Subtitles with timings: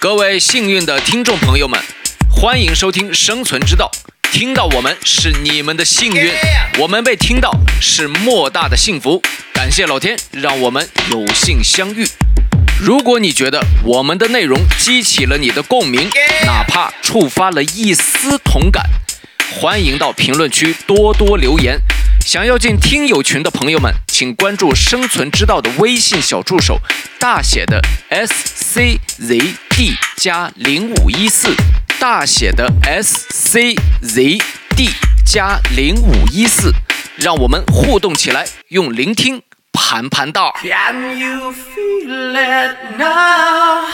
[0.00, 1.78] 各位幸运的听众朋友们，
[2.30, 3.90] 欢迎收听《生存之道》。
[4.32, 6.32] 听到我们是你们的幸运，
[6.78, 7.52] 我们被听到
[7.82, 9.22] 是莫大的幸福。
[9.52, 12.06] 感谢老天，让我们有幸相遇。
[12.80, 16.08] 如果你觉得我们的内容激起了你的共鸣，
[16.46, 18.82] 哪怕触发了一丝同感，
[19.60, 21.78] 欢迎到评论区多多留言。
[22.24, 26.78] 想要进听友群的朋友们，请关注“生存之道”的微信小助手，
[27.18, 27.80] 大写的
[28.10, 29.38] S C Z
[29.70, 31.48] D 加零五一四，
[31.98, 34.38] 大写的 S C Z
[34.76, 34.90] D
[35.24, 36.70] 加零五一四，
[37.16, 39.42] 让我们互动起来，用聆听
[39.72, 40.54] 盘盘道。
[40.60, 43.86] Can you feel it now?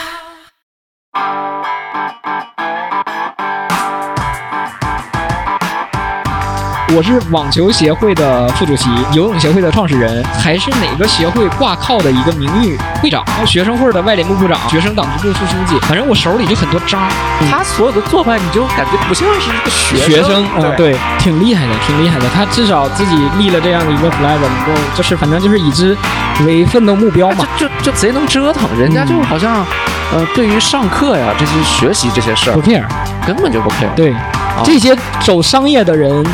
[6.95, 15.77] 我是网球协会的副主席，游泳协会的创始人，还是哪个协会挂靠的一个名誉会长，学生会的外联部部长，学生党支部副书记。
[15.81, 17.09] 反正我手里就很多渣。
[17.51, 22.25] 他所有的做法，你就感觉不像是一个学学生啊、对，挺厉害的，挺厉害的。
[22.33, 25.95] 他至少自己立了这样的一个 flag，能够就是反正就是以之
[26.45, 27.45] 为奋斗目标嘛。
[27.57, 29.65] 就就就贼能折腾，人家就好像，
[30.13, 32.85] 呃，对于上课呀这些学习这些事儿不儿 care，
[33.27, 33.93] 根本就不 care。
[33.93, 34.15] 对，
[34.63, 36.25] 这些走商业的人，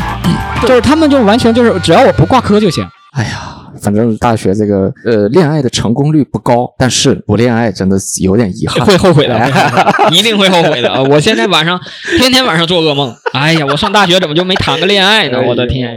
[0.62, 2.86] 就是他们就完全就是只要我不挂科就行。
[3.12, 8.84] 哎呀，反正大学这个呃恋爱的成功率不高，但是不恋爱真的是有点遗憾。
[8.84, 10.90] 会后悔的，会后悔的一定会后悔的。
[10.90, 11.80] 啊我现在晚上
[12.18, 13.14] 天天晚上做噩梦。
[13.32, 15.40] 哎呀，我上大学怎么就没谈个恋爱呢？
[15.46, 15.94] 我的天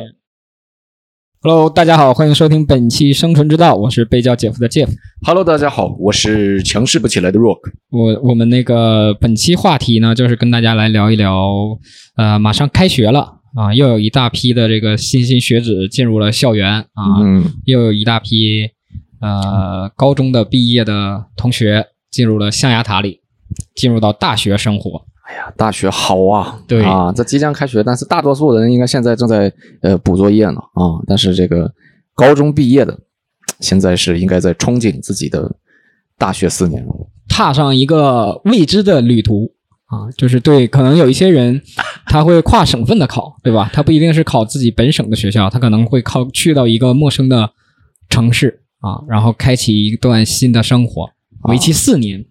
[1.40, 4.90] ！Hello，大家好，欢迎收听本期《生存之道》，我是被叫姐夫的 Jeff。
[5.22, 7.60] Hello，大家好，我是强势不起来的 Rock。
[7.92, 11.78] 我我们那个本期话题呢，就是跟大家来聊一聊，
[12.16, 18.68] 呃，马上开学了啊，又有一大批的这个莘莘学子进入了校园啊，嗯，又有一大批
[19.22, 23.22] 呃高中的毕业的同学进入了象牙塔里，
[23.76, 25.06] 进入到大学生活。
[25.28, 31.70] 哎呀，大学好啊，对啊，这即将开学，但是大多数人应该现在正在呃补作业呢啊，但是这个
[32.16, 32.98] 高中毕业的，
[33.60, 35.54] 现在是应该在憧憬自己的
[36.18, 36.94] 大学四年了。
[37.28, 39.52] 踏上一个未知的旅途
[39.88, 41.62] 啊，就是对，可能有一些人
[42.06, 43.70] 他会跨省份的考，对吧？
[43.76, 47.52] 他不一定是考自己本省的学校，他可能会考去到一个陌生的
[48.08, 51.10] 城市啊，然后开启一段新的生活，
[51.50, 52.26] 为期四年，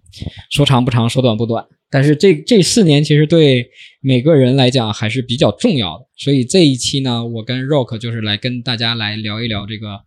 [0.50, 1.66] 说长不长，说短不短。
[1.90, 3.68] 但是这这四年其实对
[4.00, 10.00] 每个人来讲还是比较重要的，所以这一期呢，我跟 Rock 就是来跟大家来聊一聊这个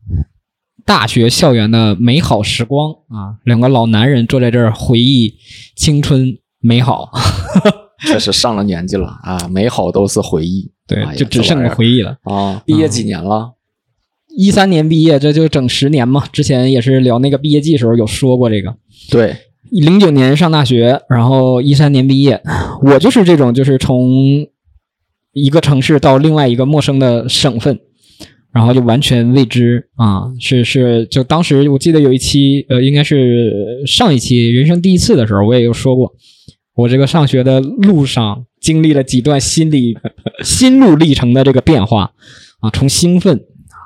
[0.86, 5.36] 大学校园的美好时光啊，两个老男人坐在这儿回忆
[5.76, 7.10] 青春美好，
[8.08, 10.72] 确实上了年纪了啊，美好都是回忆。
[10.88, 12.18] 对，哎就只剩个回忆了。
[12.24, 12.62] 啊。
[12.66, 13.54] 毕业几年了？
[14.36, 16.26] 一三年毕业，这就整十年嘛。
[16.32, 18.76] 之前也是聊那个毕业季时候有说过这个。
[19.12, 19.36] 对，
[19.72, 22.42] 零九年上大学，然后一三年毕业。
[22.82, 24.48] 我就是这种，就是从
[25.34, 27.80] 一个城市到另外一个陌生的省份，
[28.52, 36.14] 然后就完全未知啊，是是，就当时我记得有一期，呃，应该是上一期人生第一次的时候，我也有说过，
[36.76, 39.98] 我这个上学的路上经历了几段心理
[40.44, 42.12] 心路历程的这个变化
[42.60, 43.40] 啊，从兴奋。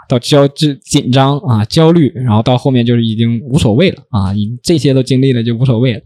[0.07, 6.01] 到焦这紧张啊，焦虑，然后到后面就是已经无所谓了啊，你这些都经历了就无所谓了。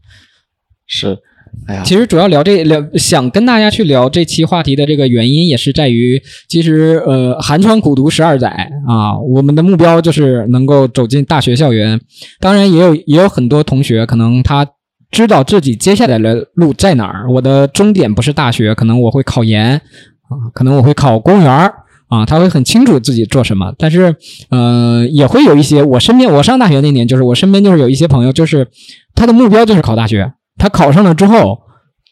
[0.85, 1.18] 是。
[1.66, 12.00] 哎呀，其实主要聊这聊，想跟大家去聊这期话题的这个原因，也是在于，其实呃，寒窗苦读十二载啊，我们的目标就是能够走进大学校园。
[12.40, 14.68] 当然，也有也有很多同学可能他
[15.09, 21.74] 知道自己接下来的路在哪儿，我的终点不是大学，可能我会考研啊，可能我会考公务员儿。
[22.07, 24.16] 啊，他会很清楚自己做什么，但是，
[24.50, 28.68] 呃，也会有一些我身边，我上大学那年，就是我身边就是有一些朋友，就是
[29.13, 31.59] 他的目标就是考大学，他考上了之后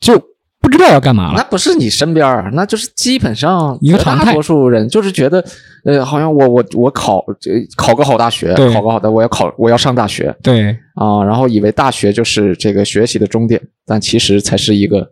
[0.01, 0.21] 就
[0.61, 1.35] 不知道要干嘛了。
[1.37, 5.43] 那不是你身边儿，那就是基本上一个常态大多数人就是觉得，
[5.85, 15.07] 呃，好像我我我考这考个好大学，考个好的，我要考我要上大学对，啊，然后以为大学就是这个学习的终点，但其实才是一个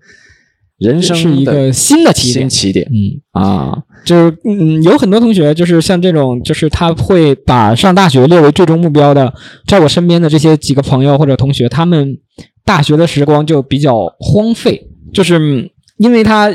[0.83, 2.49] 人生是一个新的起点。
[2.49, 2.49] 新。
[2.49, 2.87] 起点。
[2.91, 3.83] 嗯，啊。
[4.05, 9.33] 就是嗯，有很多同学就是像这种，就是他会把上大学列为最终目标的，
[9.65, 12.17] 在我身边的这些几个朋友或者同学，他们
[12.65, 15.69] 大学的时光就比较荒废，就是嗯
[15.99, 16.53] 因为他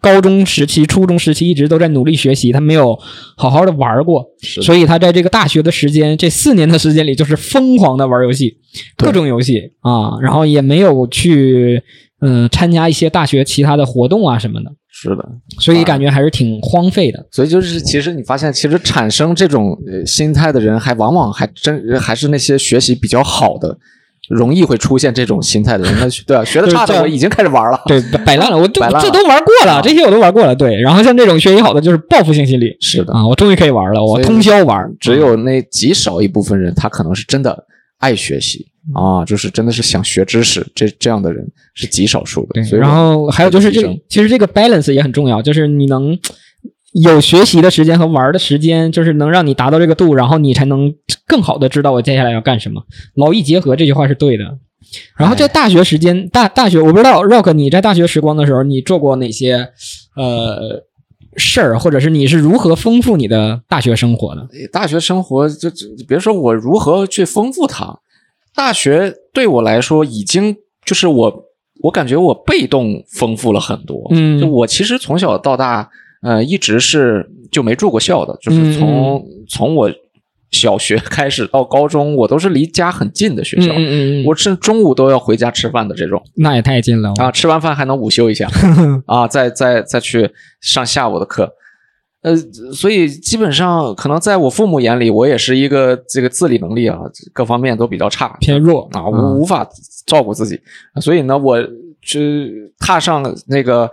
[0.00, 2.98] 高中时期、初中时期一直都在努力学习，他没有
[3.36, 8.56] 好好的玩过，所以他在这个大学的时间，这四年的时间里，就是疯狂的玩游戏，
[8.96, 11.82] 各种游戏啊，然后也没有去嗯、
[12.26, 15.24] 呃参加一些大学其他的活动啊什么的，是的，
[15.60, 17.24] 所以感觉还是挺荒废的。
[17.30, 23.78] 所以就是，其实你发现，其实产生这种呃心态的人，还往往还真还是那些学习比较好的
[24.28, 25.94] 容易会出现这种心态的人。
[26.00, 27.80] 那 对啊，学的差的我已经开始玩了。
[27.86, 29.08] 对，摆烂了，我 这摆烂了。
[29.08, 29.80] 这都玩过了，啊。
[29.80, 30.56] 这些我都玩过了。
[30.56, 32.76] 对，然后像这种学习好的就是报复性心理。
[32.80, 37.64] 是的，啊，我终于可以玩了，我通宵玩，只有那极少一部分人，他可能是真的
[37.98, 42.48] 爱学习啊，就是真的是想学知识，这这样的人是极少数的。
[42.54, 46.18] 对，所以然后还有就是这个，其实这个 balance 也很重要，就是你能
[46.92, 50.94] 有学习的时间和玩的时间，就是能让你达到这个度，然后你才能
[51.26, 52.82] 更好的知道我接下来要干什么。
[53.14, 54.58] 劳逸结合这句话是对的。
[55.16, 59.68] 然后在大学时间，大大学我不知道 Rock 你在大学时光的时候，你做过哪些
[60.14, 60.84] 呃
[61.36, 64.48] 事儿，或者是你是如何丰富你的大学生活的？
[64.72, 67.98] 大学生活就就别说我如何去丰富它，
[68.56, 71.44] 大学对我来说已经就是我
[71.82, 74.06] 我感觉我被动丰富了很多。
[74.10, 75.88] 嗯就我其实从小到大，
[76.22, 79.92] 呃，一直是就没住过校的，就是嗯从、从我
[80.50, 83.72] 小学开始到高中，我都是离家很近的学校。
[83.72, 88.48] 嗯嗯嗯，我是中午都要回家吃饭的这种那也太近了啊，吃完饭还能午休一下
[89.06, 90.30] 啊，再再再去
[90.60, 91.52] 上下午的课。
[92.26, 92.36] 呃，
[92.72, 96.98] 所以基本上可能在我父母眼里，我也是一个这个自理能力啊，
[97.32, 99.64] 各方面都比较差，偏弱啊，嗯无无法
[100.06, 100.60] 照顾自己，
[101.00, 101.56] 所以呢，我
[102.02, 102.18] 这
[102.80, 103.88] 踏上那个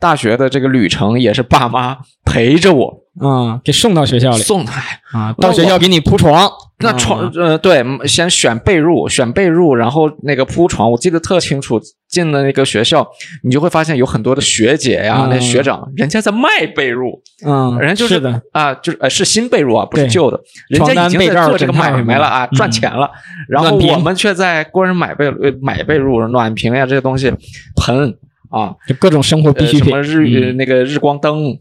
[0.00, 4.72] 大学的这个旅程，也是爸妈陪着我啊，给送到学校里送来。
[5.12, 11.80] 啊，到学校给你铺床，那床呃对，先选被褥，选被褥，然后那个铺床，我记得特清楚。
[12.08, 13.06] 进了那个学校，
[13.42, 15.28] 你就会发现有很多的学姐呀、嗯。
[15.28, 23.10] 那学长，人家在卖被褥，嗯，人家就是的，啊，就是呃是新被褥啊，不是旧的，人家已经在做这个买卖了啊，赚钱了。
[23.48, 27.28] 然后我们却在光人买被呃买被褥、暖瓶呀这些东西，
[27.74, 28.16] 盆
[28.50, 30.56] 啊，就各种生活必呃需品，什么日呃嗯。
[30.56, 31.58] 那个日光灯、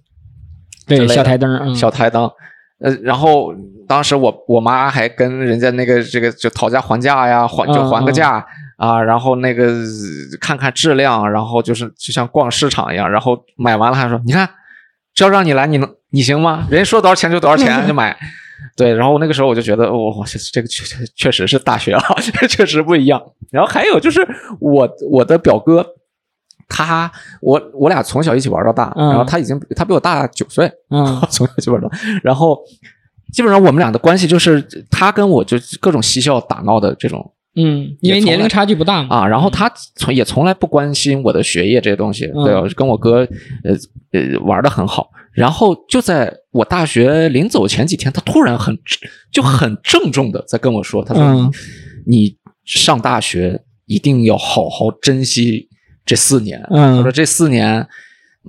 [0.87, 1.75] 对小台灯，嗯。
[1.75, 2.29] 小台灯，
[2.79, 3.53] 呃，然后
[3.87, 8.45] 当时我我妈还跟人家那个这个就讨价还价呀，还就嗯还个价
[8.77, 14.49] 啊，然后那个呃看看质量，然后就是就像逛市场一样，然后买完了还说，你看，
[15.13, 16.67] 这要让你来，你能你行吗？
[16.69, 18.15] 人家说多少钱就多少钱就买。
[18.75, 22.01] 对，然后那个时候我就觉得，哦，这这个确确确实是大学啊，
[22.49, 23.21] 确实不一样。
[23.51, 24.25] 然后还有就是
[24.59, 25.85] 我我的表哥，
[26.67, 31.89] 他我我俩从小一起玩到大，嗯然后他已经他比我大九岁，嗯从小就玩到，
[32.23, 32.59] 然后
[33.31, 42.43] 基本上我们俩的关系就是他跟我就各种嬉笑打闹的这种嗯，因为年龄差距不大嘛，啊，然后他从也从来不关心我的学业这些东西，嗯。
[42.43, 42.67] 对吧？
[42.75, 43.19] 跟我哥
[43.63, 43.73] 呃
[44.11, 48.77] 呃玩的很好，然后就在我大学临走前几天，他突然很
[49.31, 51.51] 就很郑重的在跟我说，他说、嗯。
[52.07, 55.69] 你上大学一定要好好珍惜
[56.05, 57.87] 这四年，嗯他说这四年，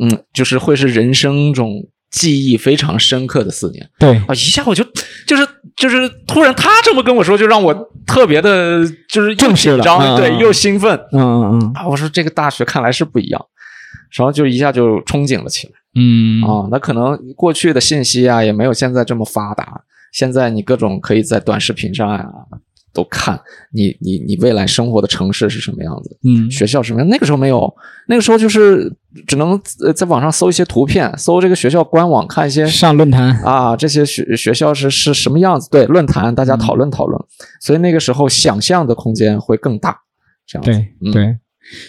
[0.01, 1.73] 嗯，就是会是人生中
[2.11, 3.89] 记忆非常深刻的四年。
[3.99, 4.85] 对，啊，一下我就
[5.27, 7.75] 就是就是突然他这么跟我说，就让我
[8.07, 11.89] 特别的，就是又紧张，对，又兴奋嗯嗯嗯啊！
[11.89, 13.45] 我说这个大学看来是不一样，
[14.17, 16.69] 然后就一下就憧憬了起来嗯啊。
[16.71, 19.81] 那可能过去的信息啊也没有现在这么发达，
[20.13, 22.25] 现在你各种可以在短视频上啊
[22.97, 23.39] 都看
[23.71, 27.09] 你你你未来生活的城市是什么样子，嗯学校什么样。
[27.09, 27.71] 那个时候没有，
[28.09, 28.91] 那个时候就是
[29.27, 35.69] 只能呃在网上搜一些图片，搜这个学校官网看一些上论坛，啊，这些学学校是是什么样子？
[35.71, 37.23] 对，论坛大家讨论讨论，
[37.61, 39.97] 所以那个时候想象的空间会更大，
[40.47, 40.71] 这样子。
[40.71, 41.37] 对嗯对。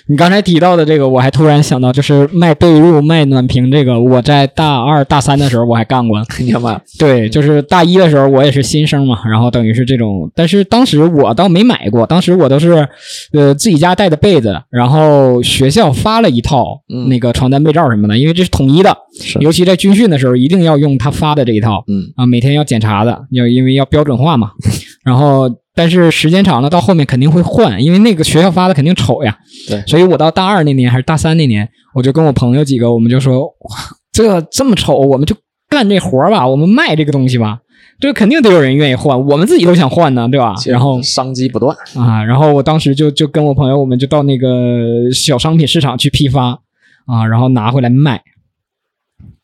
[0.07, 6.21] 你刚才提到的这个，我还突然想到，就是卖被褥、卖暖瓶这个，我在大二、大三的时候我还干过。
[6.39, 12.87] 你看吧，对，就是大一的时候我也是新生嘛，然后等于是这种，但是当时我倒没买过，当时我都是
[13.33, 18.95] 呃自己家带的被子，然后学校发了一套嗯那个床单被罩什么的，因为这是统一的，
[19.39, 24.51] 尤其在军训的时候一定要用他发的这一套嗯啊，每天要检查的，要因为要标准化嘛。
[25.03, 29.37] 然后但是时间长了，到后面肯定会换，因为那个学校发的肯定丑呀。
[29.67, 33.77] 对所以我到大二那年还是大三那年，我就跟我朋友几个，我们就说，哇，
[34.11, 35.35] 这这么丑，我们就
[35.69, 37.59] 干这活儿吧，我们卖这个东西吧。
[37.99, 40.55] 这肯定得有人愿意换，我们自己都想换呢，对吧？
[40.65, 46.59] 然后商机不断，啊，然后我当时就就跟我朋友，我们就到那个小商品市场去批发
[47.05, 48.23] 啊，然后拿回来卖。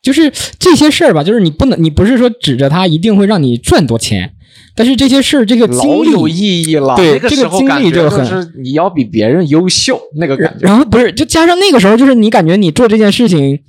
[0.02, 4.33] 就是这些事儿吧，就是你不能，你不是说指着它一定会让你赚多钱，
[4.76, 6.96] 但是这些事儿，这个经历有，意义了。
[6.96, 10.66] 对这个经历就很是你要比别人优秀那个感觉。
[10.66, 13.60] 然后不是，就加上那个时候，就是你感觉你做这件事情，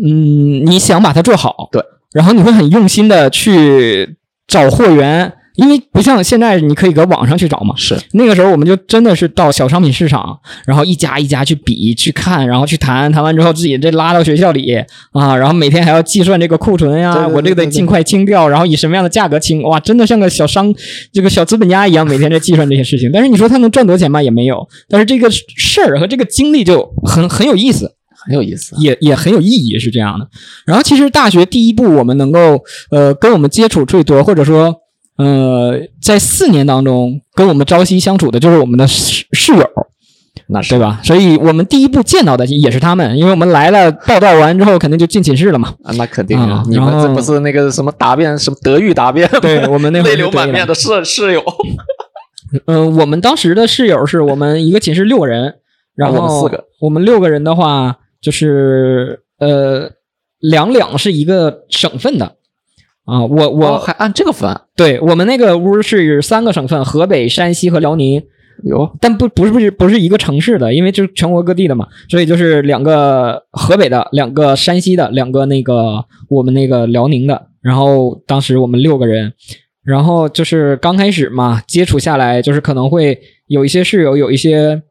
[0.00, 1.82] 嗯，你想把它做好，对，
[2.12, 7.74] 然后你会很用心的去找货源，因为不像现在你可以搁网上去找嘛。
[7.76, 14.74] 是那个时候我们就真的是到小商品市场，然后一家一家去比、去看，然后去谈，谈完之后自己这拉到学校里
[15.12, 20.74] 啊，然后每天还要计算这个库存呀，对对对我这个得尽快清掉，然后以什么样的价格清，哇，真的像个小商
[21.12, 23.10] 这个小资本家一样，每天在计算这些事情。
[23.12, 24.22] 但是你说他能赚多少钱吧？
[24.22, 24.66] 也没有。
[24.88, 27.94] 但是这个事儿和这个经历就很很有意思。
[28.26, 28.74] 很有意思。
[28.78, 30.26] 也也很有意义，是这样的。
[30.64, 34.74] 然后其实大学第一步，我们能够呃跟我们接触最多，或者说
[35.16, 39.68] 呃在四年当中跟我们朝夕相处的，就是我们的室室友，
[40.48, 40.78] 那是对？
[40.78, 41.00] 吧？
[41.04, 45.74] 所以我们第一步见到的也是他们，因为我们来了报道完之后，肯定就进寝室了嘛。
[45.84, 46.64] 啊，那肯定啊啊！
[46.68, 49.28] 你们这不是那个什么答辩，什么德育答辩？
[49.40, 51.42] 对我们那泪流满面的室室友。
[52.66, 55.54] 嗯、 我们当时的室友是我们一个寝室六个人，
[55.94, 59.90] 然后啊我们四个，我们六个人的话就是呃
[60.40, 62.36] 两两是一个省份的
[63.04, 64.58] 啊，我我、哦还按这个分？
[64.76, 68.22] 对我们那个屋是三个省份，河北、山西和辽宁，
[68.64, 77.48] 有，但不不是不是不是一个城市的，因为就是全国各地的嘛，所以就是两个河北的，两个山西的，两个那个我们那个辽宁的。
[77.60, 79.32] 然后当时我们六个人，
[79.82, 84.82] 然后就是刚开始嘛，接触下来就是可能会有一些室友有一些。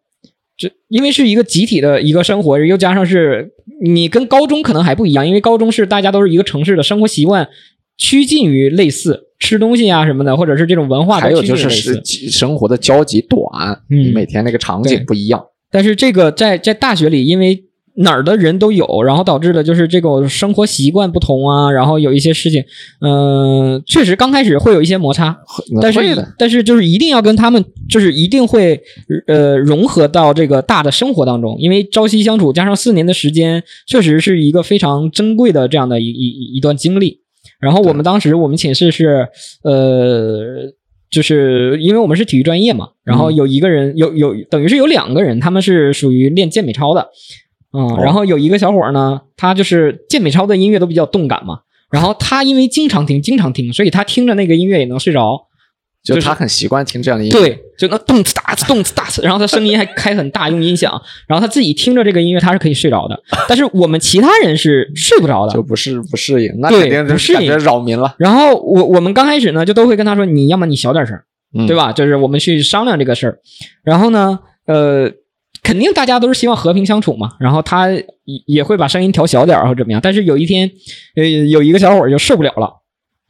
[0.55, 3.51] 这因为是一个集体的一个生活，又加上是
[3.83, 7.49] 你跟高中可能还不一样，因为高中是大家都是一个城市的生活习惯
[8.03, 11.69] 趋近于类似，吃东西啊什么的，或者是这种文化的趋还有就是
[12.29, 13.39] 生活的交集短，
[13.89, 15.41] 嗯每天那个场景不一样。
[15.71, 17.63] 但是这个在在大学里，因为
[17.95, 22.61] 哪儿的人都有，然后导致的就是这个生活习惯不同啊，然后有一些事情，
[22.99, 25.37] 嗯、确实刚开始会有一些摩擦，
[25.81, 25.99] 但是
[26.37, 28.81] 但是就是一定要跟他们，就是一定会
[29.27, 37.22] 呃融合到这个大的生活当中，因为朝夕相处加上四年的时间，确实是一个非常珍贵的这样的一一一段经历。
[37.63, 39.27] 然后我们当时我们寝室是
[39.63, 40.73] 呃。
[41.13, 47.07] 就是因为我们是体育专业嘛，然后有一个人有有等于是有两个人，他们是属于练健美操的，
[47.71, 51.59] 嗯，然后有一个小伙儿呢，他就是健美操的音乐都比较动感嘛，
[51.91, 55.39] 然后他因为经常听，经常听，所以他听着那个音乐也能睡着。
[56.03, 57.39] 就他很习惯听这样的音乐。
[57.39, 60.91] 对，就那动次打次动次打次，然后他声音还开很大，用音响，
[61.27, 63.19] 然后他自己听着这个音乐，他是可以睡着的。
[63.47, 65.63] 但是我们其他人是睡不着的就。
[65.63, 71.17] 不适不适应，那肯定不适应是感觉扰民了，然后我我们刚开始呢，就都会跟他说，你要么你小点声，
[71.57, 71.73] 嗯对？
[71.75, 71.93] 吧？
[71.93, 73.39] 就是我们去商量这个事儿。
[73.81, 75.09] 然后呢，呃，
[75.63, 77.31] 肯定大家都是希望和平相处嘛。
[77.39, 78.03] 然后他也
[78.45, 80.01] 也会把声音调小点儿或者怎么样。
[80.03, 80.69] 但是有一天，
[81.15, 82.81] 呃，有一个小伙儿就受不了了，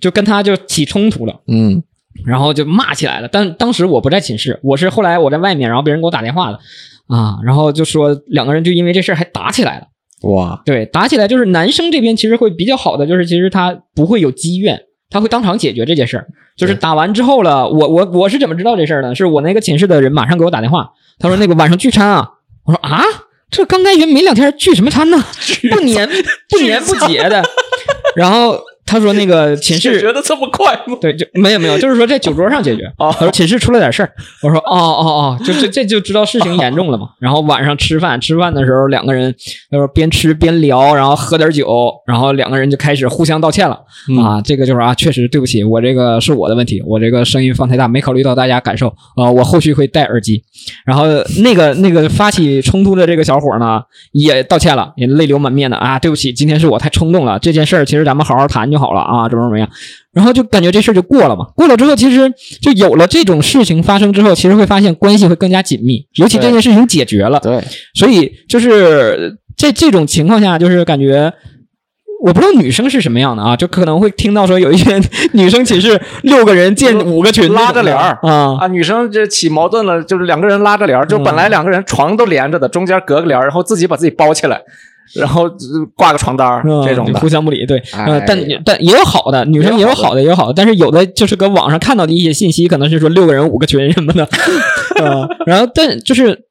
[0.01, 1.39] 就跟他就起冲突了。
[1.47, 1.83] 嗯，
[2.25, 3.27] 然后就骂起来了。
[3.27, 6.59] 但当时我不在寝室，我是后来我在外面，然后别人给我打电话的
[7.07, 9.87] 啊，然后就说两个人就因为这事儿还打起来了。
[10.29, 14.79] 哇，对，打起来就是男生这边其实会比较好的，就是其实他不会有积怨，
[15.09, 16.27] 他会当场解决这件事儿。
[16.55, 19.15] 就是打完之后了，我我我是怎么知道这事儿呢？
[19.15, 22.29] 是我那个寝室的人马上给我打电话，他说那个晚上聚餐啊，
[22.65, 23.01] 我说啊，
[23.49, 25.17] 这刚开学没两天聚什么餐呢？
[25.71, 26.07] 不年
[26.49, 27.43] 不年不节的。
[28.15, 30.97] 然后他说那个 寝室觉得这么快吗？
[30.99, 32.83] 对，就没有没有，就是说在酒桌上解决。
[32.97, 34.11] 哦他说寝室出了点事儿，
[34.41, 37.09] 我说哦哦哦，就这这就知道事情严重了嘛。
[37.19, 39.33] 然后晚上吃饭，吃饭的时候两个人
[39.69, 43.75] 他说边吃边聊，然后喝点酒，然后两个人就开始互相道歉了、
[44.21, 44.41] 啊。
[44.41, 50.43] 这个就是啊，确实对不起，我这个是我的问题，我这个声音放太大，没考虑到大家感受啊、我后续会戴耳机。
[50.85, 51.05] 然后
[51.41, 59.69] 那个那个发起冲突的这个小伙呢，也道歉了，也泪流满面的啊，对不起，今天是我太冲动了，这件事儿其实咱们好好谈就好了啊，怎么怎么样。
[60.11, 67.63] 然后就感觉这事儿就过了嘛，过了之后，其实就有了这种事情发生之后，其实会发现关系会更加紧密，尤其这件事情解决了，对，
[67.93, 71.31] 所以就是在这种情况下，就是感觉。
[72.25, 74.97] 我不知道女生是什么样的啊，就可能会听到说有一些
[75.33, 78.17] 女生寝室六个人建五个群拉着帘儿。
[78.21, 84.61] 啊，啊，女生这起矛盾了，就是两个人拉着帘儿，就本来两个人床都连着的，中间隔个帘儿，然后自己把自己包起来，
[85.15, 87.27] 然后呃挂个床单儿嗯这种的互。
[87.33, 94.23] 相不理，对，哎呃，但但也有好的，女生也有好的，也有好的，但是有的就是搁网上看到的一些信息，可能是说六个人五个群什么的，
[95.01, 96.45] 呃，然后但就是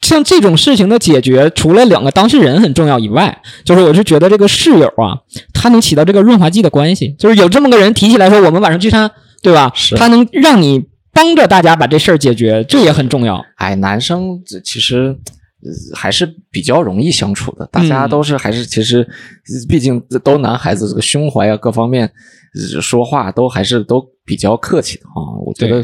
[0.00, 5.18] 像这种事情的解决，除了两个当事人很重要以外，就是我是觉得这个室友啊，
[5.54, 9.08] 他能起到这个润滑剂的关系，就是有这么个人提起来说我们晚上聚餐，
[9.40, 9.70] 对吧？
[9.76, 13.40] 是他能让你帮着大家把这事儿解决，这也很重要。
[13.54, 15.16] 哎，男生这其实。
[15.64, 22.10] 呃还是比较容易相处的，大家嗯都是还是其实，呃毕竟都男孩子，这个胸怀啊各方面，
[22.54, 25.22] 呃说话都还是都比较客气的啊。
[25.46, 25.80] 我觉得，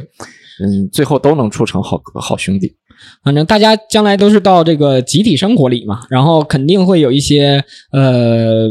[0.64, 2.76] 嗯，最后都能处成好好兄弟。
[3.22, 8.66] 反正大家将来都是到这个集体生活里嘛，然后肯定会有一些呃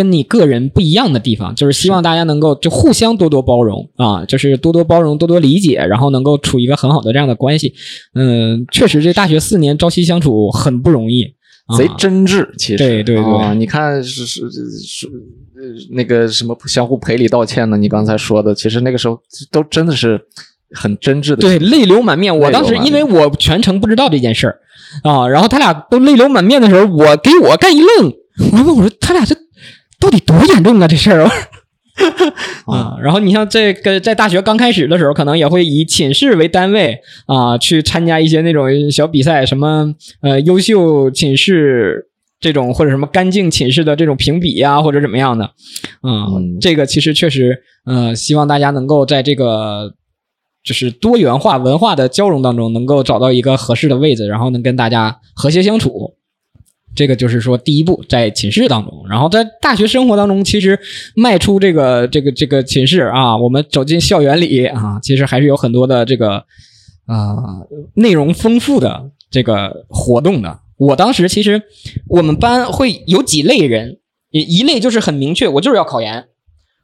[0.00, 7.74] 跟你个人不一样的地方，就是希望大家能够就互相多多包容啊，就是多多包容、多多理解，然后能够处一个很好的这样的关系。
[8.14, 11.24] 嗯，确实这大学四年朝夕相处很不容易，
[11.66, 15.12] 啊贼真挚，其实对对对啊，你看是是是呃
[15.90, 17.76] 那个什么相互赔礼道歉呢？
[17.76, 19.20] 你刚才说的，其实那个时候
[19.52, 20.18] 都真的是
[20.74, 22.34] 很真挚的，对，泪流满面。
[22.36, 24.58] 我当时因为我全程不知道这件事儿
[25.04, 28.12] 啊，然后他俩都泪流满面的时候，我给我干一愣，
[28.52, 29.36] 我就问我说他俩这
[30.00, 31.30] 到底多严重啊这事儿 啊？
[32.66, 42.06] 啊，然后你像这个在大学刚开始的时候，可能也会以寝室为单位啊，去参加一些那种小比赛，什么呃优秀寝室
[42.40, 45.50] 这种或者什么干净寝室的这种评比呀、或者怎么样的，
[46.02, 49.92] 嗯，嗯这个其实确实，呃，希望大家能够在这个
[50.64, 56.16] 就是多元化文化的交融当中，能够找到一个合适的位置，然后能跟大家和谐相处。
[57.00, 60.78] 这个就是说第一步，在寝室当中，然后在大学生活当中，其实
[61.16, 66.44] 迈出这个这个这个寝室啊，我们走进校园里啊，其实还是有很多的这个
[67.06, 67.64] 啊、
[67.94, 70.58] 内容丰富的这个活动的。
[70.76, 71.62] 我当时其实
[72.06, 76.26] 我们班会有几类人，一一类就是很明确，我就是要考研，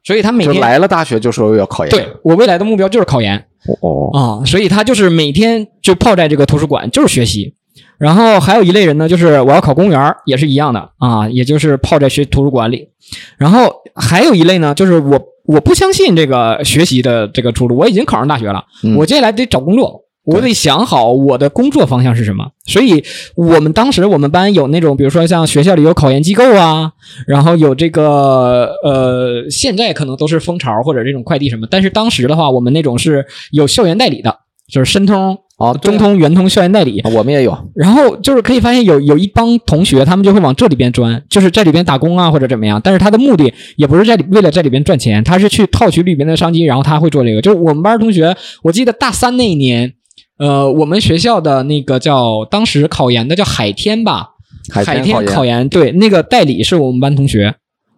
[0.03, 3.37] 所以他每天就来了大学就说要考研，对我未来的目标就是考研
[3.81, 7.53] 哦，啊，所以他就是每天就泡在这个图书馆，就是学习。
[7.97, 12.89] 然后还有一类人呢，就是我要考公务员，也是一样的啊，也就是泡在学图书馆里。
[13.37, 22.45] 然后还有一类呢，就是我我不相信这个学习的这个出路，我已经考上大学了，嗯我接下来得找工作，我得想好我的工作方向是什么。
[22.65, 23.03] 所以
[23.35, 26.91] 我们当时我们班有那种，比如说像学校里有考研机构啊，
[27.25, 36.99] 然后有这个呃，现在可能都是蜂巢或者这种快递什么，但是当时的话，我们那种是有校园代理的，就是申通、哦，中通、圆通校园代理。
[36.99, 42.79] 啊我们也有，然后就是可以发现有有一帮同学，他们就会往这里边钻，就是在里边打工啊或者怎么样。
[42.83, 47.41] 但是他的目的也不是在里为了在里边赚钱，他是去套取里边的商机，然后他会做这个。
[47.41, 49.93] 就是我们班同学，我记得大三那一年，
[50.37, 54.29] 呃，我们学校的那个叫当时考研的叫海天吧，
[54.71, 57.55] 海海天考研考研，对，那个代理是我们班同学，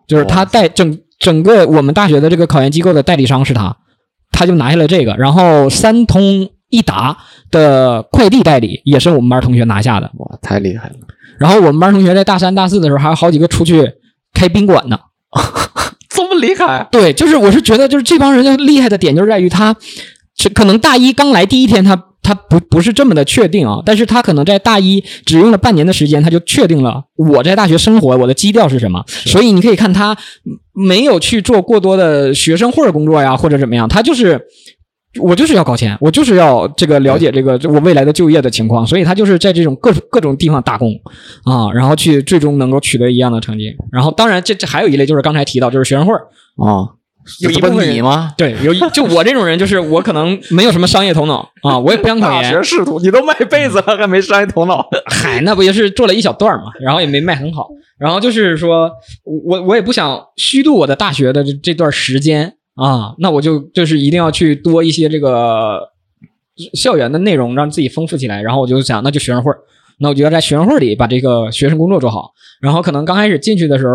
[0.07, 3.75] 就是他代整整个我们大学的这个考研机构的代理商是他，
[4.31, 7.17] 他就拿下了这个，然后三通一达
[7.51, 10.95] 的快递代理也是我们班同学拿下的，哇，太厉害了，
[11.39, 13.91] 然后我们班同学在大三、大四的时候还有好几个出去
[14.33, 14.99] 开宾馆呢。
[16.09, 19.75] 这么厉害，对，就是我是觉得就是这帮人的厉害的点就是在于他，
[20.35, 30.15] 是可能大一刚来第一天他他不不是这么的确定啊，但是他可能在大一只用了半年的时间，他就确定了我在大学生活我的基调是什么，所以你可以看他
[30.73, 34.41] 没有去做过多的学生会工作呀或者怎么样，他就是。
[35.19, 40.91] 我就是要搞钱，我就是要这个了解这个我未来的就业的情况，所以他就是在这种各各种地方打工
[41.45, 43.75] 啊，然后去最终能够取得一样的成绩。
[43.91, 46.93] 然后当然这这还有一类就是刚才提到就是学生会儿，啊，
[47.41, 48.33] 有一部分你吗？
[48.37, 52.51] 对，有一就我这种人，就是我可能没有什么商业头脑啊，我也不想考研。
[52.51, 54.87] 学仕途，你都卖被子了，还没商业头脑？
[55.07, 57.67] 嗨，那不也是做了一小段嘛，然后也没卖很好。
[57.97, 58.89] 然后就是说
[59.23, 65.81] 我我也不想虚度我的大学的这这段时间啊，那我就就是一定要去多一些这个
[66.73, 68.41] 校园的内容，让自己丰富起来。
[68.41, 69.57] 然后我就想，那就学生会儿，
[69.99, 72.31] 那我就要在学生会里把这个学生工作做好。
[72.61, 73.93] 然后可能刚开始进去的时候，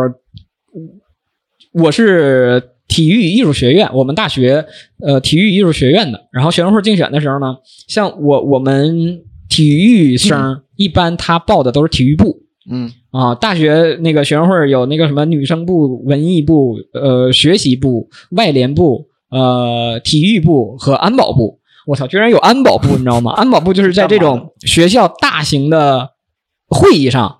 [1.72, 4.66] 我是体育艺术学院，我们大学
[5.00, 6.28] 呃体育艺术学院的。
[6.30, 7.56] 然后学生会竞选的时候呢，
[7.88, 12.42] 像我我们体育生一般他报的都是体育部。
[12.70, 21.60] 嗯，啊，大学那个学生会有那个什么女生部、文艺部、呃学习部、外联部、呃体育部和安保部。
[21.86, 23.32] 我操，居然有安保部，你知道吗？
[23.36, 26.10] 安保部就是在这种 学校大型的
[26.66, 27.38] 会议上，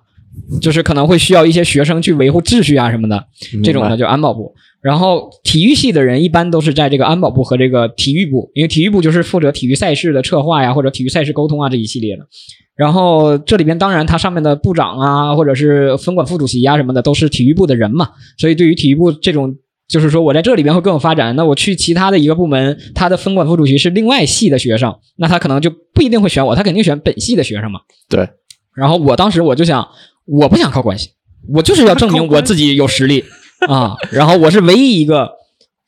[0.61, 3.25] 就是可能会需要一些学生去维护秩序啊什么的，
[3.63, 4.53] 这种的就安保部。
[4.81, 12.27] 然后体育系的人一般都是在这个安保部和这个体育部，因为体育部就是负责体育赛事的策划呀，或者体育赛事沟通啊这一系列的。
[12.75, 18.09] 然后这里边当然它上面的部长啊，或者是分管副主席啊什么的，都是体育部的人嘛。
[18.37, 19.55] 所以对于体育部这种，
[19.87, 21.35] 就是说我在这里边会更有发展。
[21.35, 27.79] 那我去其他的一个部门，他的分管副主席是另外系的学生，那他可能就不一定会选我，他肯定选本系的学生嘛。
[28.07, 28.29] 对。
[28.75, 29.87] 然后我当时我就想，
[30.25, 31.11] 我不想靠关系，
[31.53, 33.23] 我就是要证明我自己有实力
[33.67, 33.95] 啊。
[34.11, 35.31] 然后我是唯一一个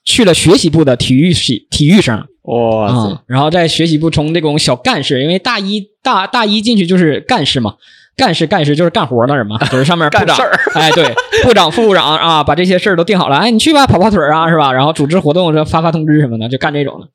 [0.04, 2.26] 去了学习部的体育系体育生。
[2.44, 7.76] 哇塞啊、，然后在学习部从这种小干事，因为大一大大一进去就是干事嘛，
[8.16, 14.72] 干事干事就是干活的人嘛，就是上面部长干事儿，哎对，部长副部长啊，把这些事儿都定好了，哎你去吧，跑跑腿儿啊是吧？
[14.72, 17.08] 然后组织活动这发发通知什么的，就干这种的。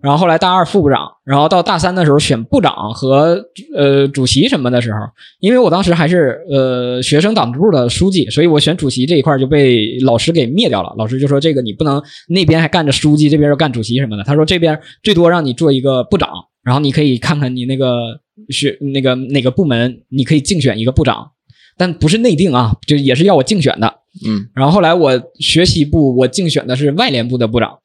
[0.00, 4.98] 然后后来大二副部长，然后到大三的时候选部长和呃主席什么的时候，
[5.40, 10.94] 因为我当时还是呃学生党支部的书记，所以我选主席这一块就被老师给灭掉了。
[10.96, 14.22] 老师就说这个你不能那边还干着书记，这边又干主席什么的。
[14.22, 16.30] 他说这边最多让你做一个部长，
[16.62, 21.32] 然后你可以看看你那个学那个哪个部门，你可以竞选一个部长，
[21.76, 23.94] 但不是内定啊，就也是要我竞选的。
[24.26, 27.78] 嗯然后后来我学习部，我竞选的是外联部的部长，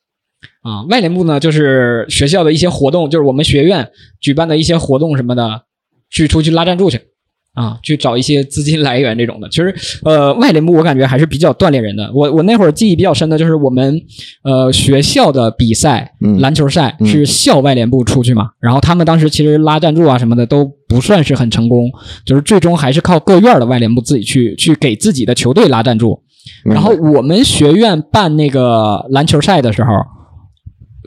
[0.62, 5.64] 啊，外联部呢就是学校的一些活动，就是我们学院举办的一些活动什么的，
[6.10, 7.00] 去出去拉赞助去，
[7.54, 9.50] 啊，去找一些资金来源这种的。
[9.50, 12.10] 其实，呃，外联部我感觉还是比较锻炼人的。
[12.14, 14.02] 我我那会儿记忆比较深的就是我们
[14.44, 21.92] 呃学校的比赛，嗯篮球赛嗯是校外联部出去嘛，然后他们当时其实拉赞助啊什么的都不算是很成功，
[22.26, 26.22] 就是最终还是靠各院的外联部自己去去给自己的球队拉赞助。
[26.66, 29.90] 然后我们学院办那个篮球赛的时候，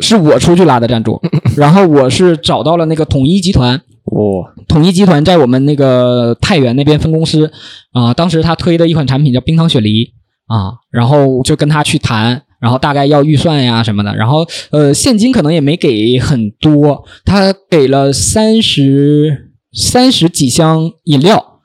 [0.01, 1.21] 是我出去拉的赞助，
[1.57, 7.51] 然后我是找到了那个统一集团，哦，统一集团在我们那个太原那边分公司
[7.93, 10.13] 啊、当时他推的一款产品叫冰糖雪梨
[10.47, 21.56] 啊，然后就跟他去谈，然后大概要预算呀什么的，然后呃现金可能也没给很多，他给了三十三十几箱饮料。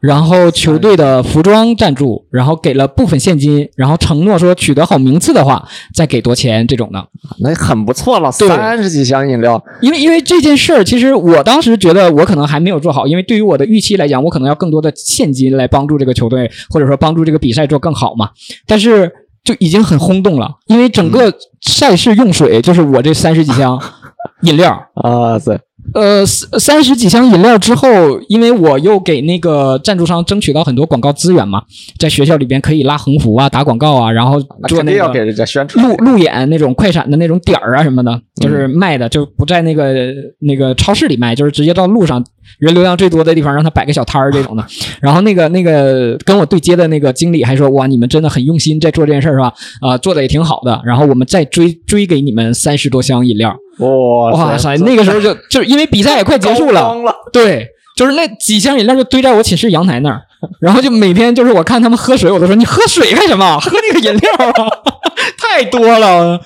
[0.00, 7.04] 然后球队的服装赞助，然后给了部分现金，然后承诺说取得好名次的话再给多钱这种的。
[7.40, 18.30] 那很不错了，对三十几箱饮料，因为因为这件事儿，其实我当时觉得我可能还没有做好，因为对于我的预期来讲，我可能要更多的现金来帮助这个球队，或者说帮助这个比赛做更好嘛。
[18.66, 19.10] 但是
[19.42, 21.32] 就已经很轰动了，因为整个
[21.62, 23.80] 赛事用水就是我这三十几箱
[24.42, 24.70] 饮料。
[24.94, 25.58] 啊，对，
[25.94, 31.62] 呃，三三十几箱饮料之后，因为我又给那个赞助商争取到很多广告资源嘛，
[31.98, 42.24] 在学校里边可以拉横幅啊、打广告啊，然后做那个肯定要给人家宣传路路演那种快闪的那种点儿啊什么的，就是卖的就不在那个那个超市里卖，就是直接到路上
[42.58, 44.64] 人流量最多的地方让他摆个小摊儿这种的。
[45.00, 49.52] 然后那个那个跟我对接的那个经理还说：“哇，你们真的很用心在做这件事儿是吧？
[49.80, 50.80] 啊、做的也挺好的。
[50.84, 53.56] 然后我们再追追给你们三十多箱饮料。
[53.78, 60.20] 哇哇塞，那个时候就就是因为比赛也快结束了，了，对，就是那几箱饮料就堆在我寝室阳台那儿，
[60.60, 63.56] 然后就每天就是我看他们喝水，我都说你喝水干什么？
[63.60, 64.68] 喝那个饮料啊，
[65.50, 66.40] 太多了。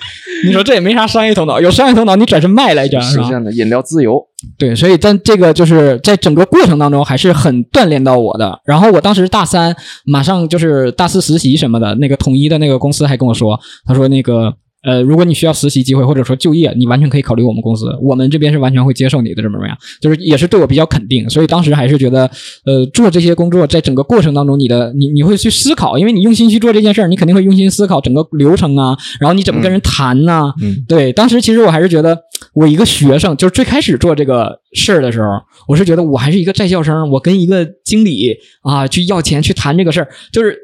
[0.45, 3.01] 你说这也没啥商业头脑，有商业头脑你转身卖来着？
[3.01, 4.21] 实现的饮料自由，
[4.59, 8.61] 对，所以但这个就是在整个过程当中还是很锻炼到我的。
[8.65, 14.55] 然后我当时大三，马上就是大四实习什么的，那个统一的那个公司还跟我说，他说那个。
[14.83, 19.77] 呃，如果你需要实习机会或者说就业，你完全可以考虑我们公司，我们这边是完全会接受你的，怎么怎么样？
[20.01, 22.29] 就是也是对我比较肯定，所以当时还是觉得，
[22.64, 30.85] 呃，做这些工作在整个过程当中，你的你你会去思考，因为你用心去做这件事儿，你肯定会用心思考整个流程啊，然后你怎么跟人谈呐、嗯。
[30.88, 32.18] 对，当时其实我还是觉得，
[32.55, 35.29] 我一个学生，就是最开始做这个事儿的时候，
[35.68, 40.59] 我是觉得我还是一个在校生，我跟一个经理啊去要钱去谈这个事儿，就是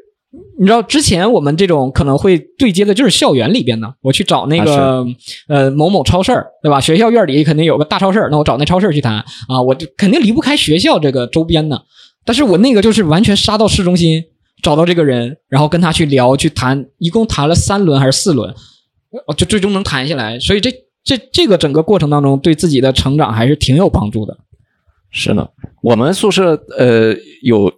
[0.59, 5.05] 你知道之前我们这种可能会对接的就是校园里边的，我去找那个、
[5.47, 6.79] 呃某某超市儿，对吧？
[6.79, 9.15] 学校院里肯定有个大超市儿，那我找那超市儿去谈
[9.47, 11.83] 啊，我就肯定离不开学校这个周边的，
[12.25, 14.23] 但是我那个就是完全杀到市中心。
[14.61, 18.53] 找到这个人，然后跟他去聊、去谈，一共谈了三轮还是四轮，
[19.25, 20.37] 哦，就最终能谈下来。
[20.37, 20.69] 所以这
[21.01, 24.37] 这这个整个过程当中，对自己的成长还是挺有帮助的。
[25.11, 25.47] 是呢，
[25.81, 27.71] 我们宿舍呃有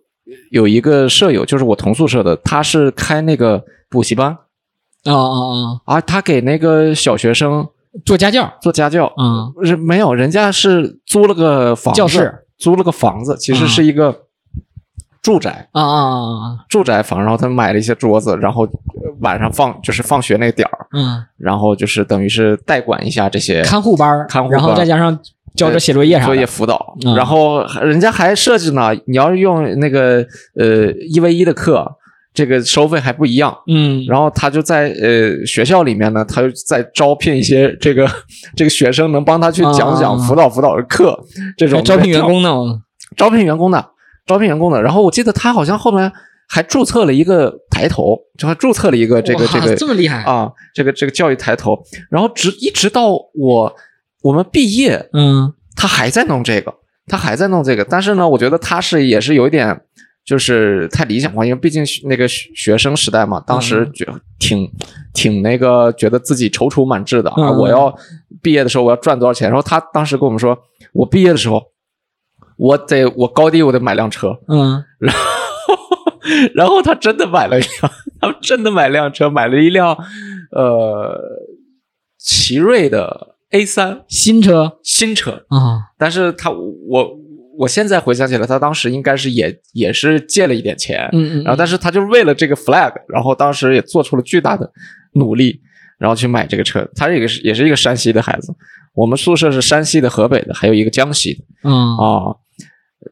[0.52, 4.30] 有一个舍友，就是我同宿舍的，他是开那个补习班
[5.06, 5.38] 啊啊
[5.86, 5.96] 啊！
[5.96, 7.68] 啊，他给那个小学生
[8.06, 14.28] 做家教做家教，嗯人没有，人家是租了个房子，教室租了个房子，其实是一个
[15.22, 15.68] 住宅。
[15.72, 16.66] 啊啊啊！
[16.70, 25.18] 住宅房，然后他买了一些桌子，然后呃晚上放就是放学那个点儿，嗯，然后就是等于是代管一下这些看护班看护班然后再加上
[25.56, 26.46] 教着写作业啥作业。
[26.46, 31.86] 辅导，嗯然后人家还设置呢，你要是用那个呃一 v 一的课，
[32.34, 33.56] 这个收费还不一样。
[33.68, 38.08] 嗯，然后他就在呃学校里面呢，他就在招聘一些这个
[38.56, 41.18] 这个学生，能帮他去讲讲、啊辅导辅导的课，
[41.58, 42.52] 这种招聘员工呢。
[43.18, 43.86] 招聘员工的，
[44.26, 44.82] 招聘员工的。
[44.82, 46.10] 然后我记得他好像后面
[46.48, 51.78] 还注册了一个抬头，就还注册了一个这个哇这个这么厉害啊，这个这个教育抬头。
[52.10, 53.76] 然后直一直到我
[54.22, 56.74] 我们毕业，嗯他还在弄这个，
[57.08, 57.84] 他还在弄这个。
[57.84, 59.82] 但是呢，我觉得他是也是有一点。
[60.24, 64.08] 就是太理想化，因为毕竟那个学学生时代嘛，当时嗯觉
[64.38, 64.72] 挺、
[65.16, 67.36] 挺那个，觉得自己踌躇满志的啊！
[67.50, 67.92] 嗯我要
[68.40, 69.50] 毕业的时候我要赚多少钱？
[69.50, 70.56] 然后他当时跟我们说，
[70.94, 71.64] 我毕业的时候，
[72.56, 74.84] 我得我高低我得买辆车， 嗯
[76.54, 79.98] 然后他真的买了一辆，他真的买辆车，买了一辆
[80.52, 81.20] 呃
[82.20, 84.02] 奇瑞的 A 三。
[84.08, 84.80] 新车。
[84.84, 87.20] 新车，啊，但是他我
[87.58, 94.72] 我现在回想起来，他当时应该是也也是借了一点钱，嗯嗯，然后但是他就是为了这个 flag，然后当时也做出了巨大的
[95.14, 95.60] 努力，
[96.00, 96.88] 然后去买这个车。
[96.96, 98.54] 他这个是也是一个山西的孩子，
[98.96, 101.70] 我们宿舍是山西的、河北的，还有一个江西的。
[101.70, 102.36] 啊，啊。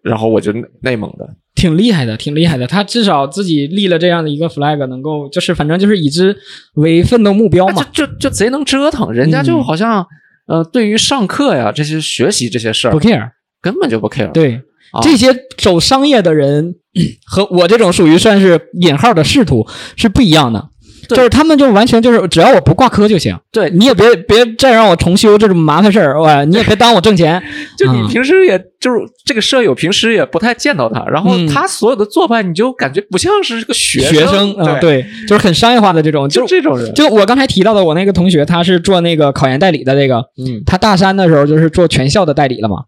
[0.04, 2.68] 然后我就内内蒙的，挺厉害的，挺厉害的。
[2.68, 6.38] 他至少自己立了这样的一个 flag，能够就是反正就是以之
[6.76, 7.84] 为奋斗目标嘛。
[7.92, 10.06] 就就就贼能折腾，人家就好像、
[10.50, 13.30] 呃，对于上课呀这些学习这些事儿不 care，
[13.62, 14.32] 根本就不 care。
[14.32, 14.56] 对，
[14.92, 16.76] 啊这些走商业的人
[17.26, 20.70] 和我这种属于算是引号的仕途是不一样的。
[21.10, 21.18] 对。
[21.18, 23.70] 就是他们就完全就是只要我不挂科就行，对。
[23.72, 27.44] 你也别别再让我重修这种麻烦事儿，哇，你也别耽误我挣钱。
[27.78, 28.08] 就你啊。
[28.10, 31.48] 平时也就是这个舍友，平时也不太见到他，然后嗯。
[31.48, 40.64] 他所有的做派，你就感觉不像是个学学生啊、对，对，就是很商业化的这种，就就这种人，就我刚才提到的，我那个同学他是做那个考研代理的，这个嗯。
[40.66, 42.84] 他大三的时候就是做全校的代理了嘛，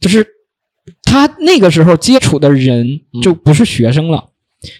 [0.00, 0.26] 就是
[1.02, 4.24] 他那个时候接触的人就不是学生了，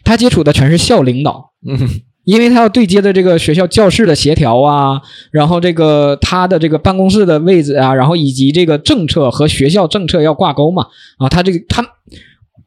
[0.05, 1.53] 他接触的全是校领导。
[1.67, 1.79] 嗯
[2.25, 10.87] 因为他要对接的这个学校教室的协调啊，然后这个他的这个办公室的位置啊，然后以及这个政策和学校政策要挂钩嘛，
[11.19, 11.85] 啊，他这个他，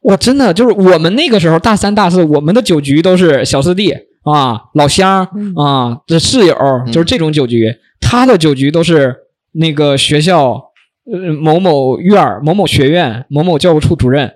[0.01, 6.55] 我真的就是我们那个时候大三大四，我们的酒局都是小师弟啊、老乡啊、这室友，
[6.91, 7.75] 就是这种酒局。
[8.01, 9.15] 他的酒局都是
[9.53, 10.71] 那个学校
[11.11, 14.31] 呃某某院儿、某某学院、某某教务处主任，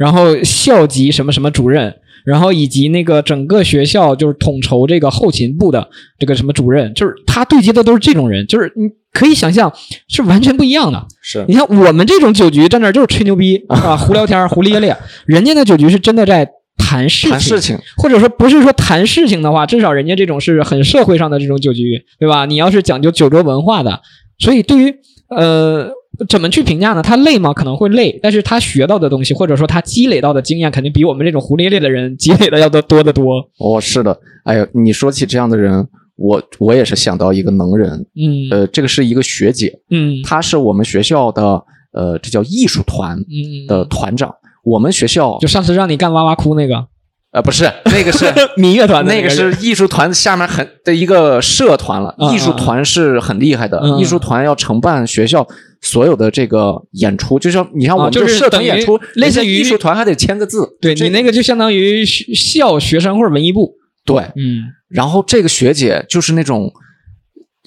[0.00, 5.86] 然后校级什么什么主任，然后以及那个整个学校就是统筹这个后勤部的
[6.18, 9.70] 这个什么主任，就是他对接的都是这种人，就是你可以想象
[10.08, 11.06] 是完全不一样的。
[11.20, 22.46] 是你像我们这种酒局站那儿就是吹牛逼 啊，胡聊天、胡咧咧，人家的酒局是真的在谈事情，谈事情，或者说不是说谈事情的话，至少人家这种是很社会上的这种酒局，对吧？
[22.46, 24.00] 你要是讲究酒桌文化的，
[24.38, 24.94] 所以对于
[25.28, 25.90] 呃
[26.28, 27.02] 怎么去评价呢？
[27.02, 27.52] 他累吗？
[27.52, 33.36] 可能会累，但是他学到的东西，或者说他积累到的经验，肯定比我们这种胡咧咧的人积累的要多多得多。
[33.58, 44.34] 哦，是的，哎呦，你说起这样的人，我我也是想到一个能人，嗯呃，这个是一个学姐，嗯她是我们学校的呃，这叫艺术团嗯的团长。
[44.62, 46.86] 我们学校就上次让你干哇哇哭那个
[47.32, 48.24] 呃不是那个是
[48.56, 55.46] 民乐团的那个个是艺术团下面很的一个社团了，嗯艺术团是很厉害的，艺术团要承办学校
[55.80, 63.76] 所有的这个演出，就像你像我们啊就是社团演出，类似于艺术团还得签个字，对你那个就相当于校学生会文艺部。
[64.04, 66.72] 对，嗯然后这个学姐就是那种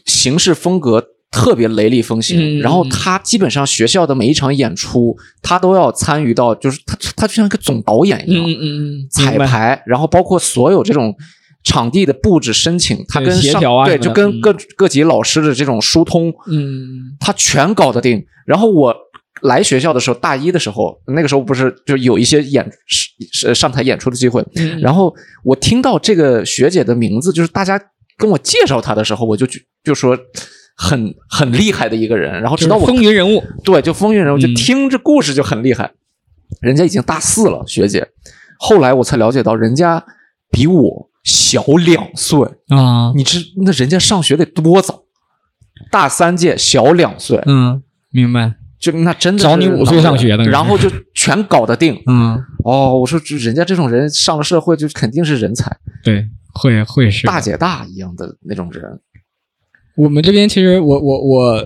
[0.03, 1.01] 形式风格
[1.33, 8.63] 特别雷厉风行，嗯然后他基本上学校的每一场演出，他都要参与到，就是他他就像一个总导演一样，嗯嗯
[9.01, 11.13] 嗯，彩排，然后包括所有这种
[11.63, 17.17] 场地的布置申请，他跟上协调啊对，就跟各各级老师的这种疏通，嗯。
[17.19, 18.23] 她全搞得定。
[18.45, 18.95] 然后我
[19.41, 27.79] 来学校的时候，大一的时候，那个时候不是就有一些演是上台演出的机会，嗯，然后我听到这个学姐的名字，就是大家
[28.17, 30.17] 跟我介绍她的时候，我就就就说
[30.75, 32.41] 很很厉害的一个人。
[32.41, 35.91] 然后直到我风云人物，对就风云人物，就嗯听这故事就很厉害。
[36.61, 38.07] 人家已经大四了，学姐。
[38.59, 40.05] 后来我才了解到，人家
[40.51, 42.39] 比我小两岁。
[42.69, 45.03] 啊，你知那人家上学得多早？
[45.91, 52.01] 大三届，小两岁，嗯，明白，就那真的是早你五岁上学的然后就全搞得定。
[52.07, 55.75] 嗯，哦，我说人家这种人上了社会就肯定是人才。
[56.03, 58.83] 对，会会是大姐大一样的那种人。
[59.95, 61.65] 我们这边其实我我我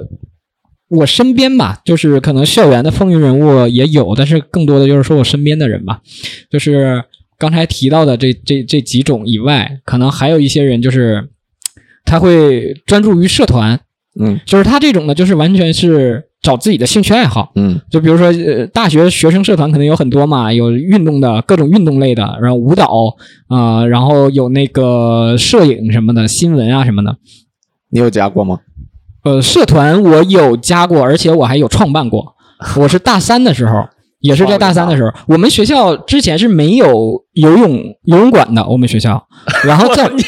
[0.89, 6.01] 我身边吧，就是可能校园的风云人物也有，但是更多的就是说我身边的人吧，
[6.49, 7.03] 就是
[7.37, 11.29] 刚才提到的这这这几种以外，可能还有一些人就是
[12.05, 13.79] 他会专注于社团，
[14.19, 17.51] 嗯就是他这种呢，就是完全是找自己的兴趣爱好。
[17.55, 23.15] 嗯就比如说，呃，大学学生社团肯定有很多嘛，有运动的各种运动类的，然后舞蹈
[23.47, 27.17] 啊、然后有那个摄影什么的，新闻啊什么的。
[27.91, 28.59] 你有加过吗？
[29.23, 32.35] 呃，社团我有加过，而且我还有创办过。
[32.77, 33.87] 我是大三的时候，
[34.19, 39.27] 也是在大三的时候，我们学校之前是没有游泳游泳馆的，我们学校。
[39.63, 40.23] 然后在你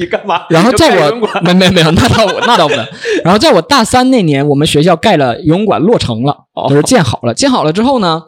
[0.00, 0.42] 你干嘛？
[0.50, 2.84] 然后在我没没没有，那倒那倒不能。
[3.24, 7.32] 然后在我大三那年，我们学校盖了游泳馆，落成了，哦就是建好了。
[7.32, 8.22] 建好了之后呢，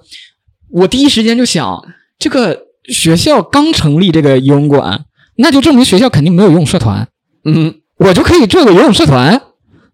[0.71, 1.85] 我第一时间就想，
[2.19, 5.05] 这个学校刚成立这个游泳馆，
[5.37, 7.07] 那就证明学校肯定没有游泳社团，
[7.45, 9.41] 嗯，我就可以做个游泳社团。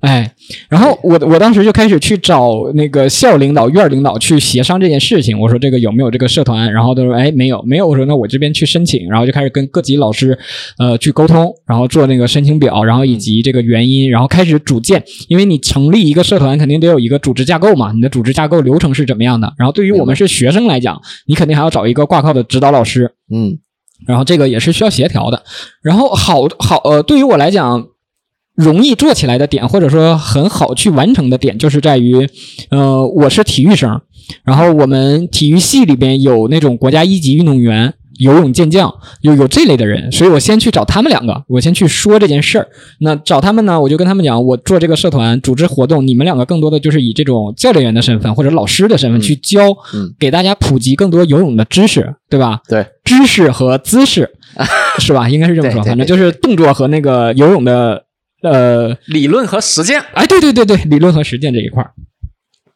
[0.00, 0.34] 哎，
[0.68, 5.38] 然后我我当时就开始去找那个校领导、院领导去协商这件事情。
[5.38, 6.72] 我说这个有没有这个社团？
[6.72, 7.86] 然后他说哎没有，没有。
[7.86, 10.36] 我说那我这边去申请，然后就开始跟各级老师
[10.76, 15.04] 呃去沟通，然后做那个申请表，然后以及这个原因，然后开始组建。
[15.28, 19.54] 因为你成立一个社团，肯定得有一个组织架构嘛，你的组织架构流程是怎么样的？
[19.56, 23.14] 然后对于我们是学生来讲，你肯定还要找一个挂靠的指导老师。
[23.32, 23.56] 嗯
[24.04, 25.44] 然后这个也是需要协调的。
[25.80, 27.86] 然后好好呃，对于我来讲，
[28.54, 32.28] 容易做起来的点，或者说很好去完成的点，就是在于，
[32.70, 34.00] 呃，我是体育生，
[34.44, 37.94] 然后我们体育系里边有那种国家一级运动员。
[38.18, 42.68] 游泳健将有有这类的人，所以我先去找他们两个，我先去说这件事儿。
[43.00, 52.60] 那找他们呢，我就跟他们讲，我做这个社团组织活动，你们两个更多的就是以这种教练员的身份或者老师的身份去教，嗯给大家普及更多游泳的知识，对吧？
[52.68, 54.30] 对，知识和姿势，
[55.00, 55.28] 是吧？
[55.28, 58.04] 应该是这么说，反正就是动作和那个游泳的
[58.42, 60.00] 呃，理论和实践。
[60.14, 61.92] 哎，对对对对，理论和实践这一块儿。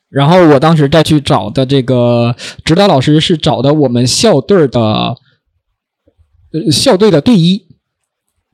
[0.08, 7.65] 然后我当时再去找的这个指导老师是找的我们校队的，呃，校队的队医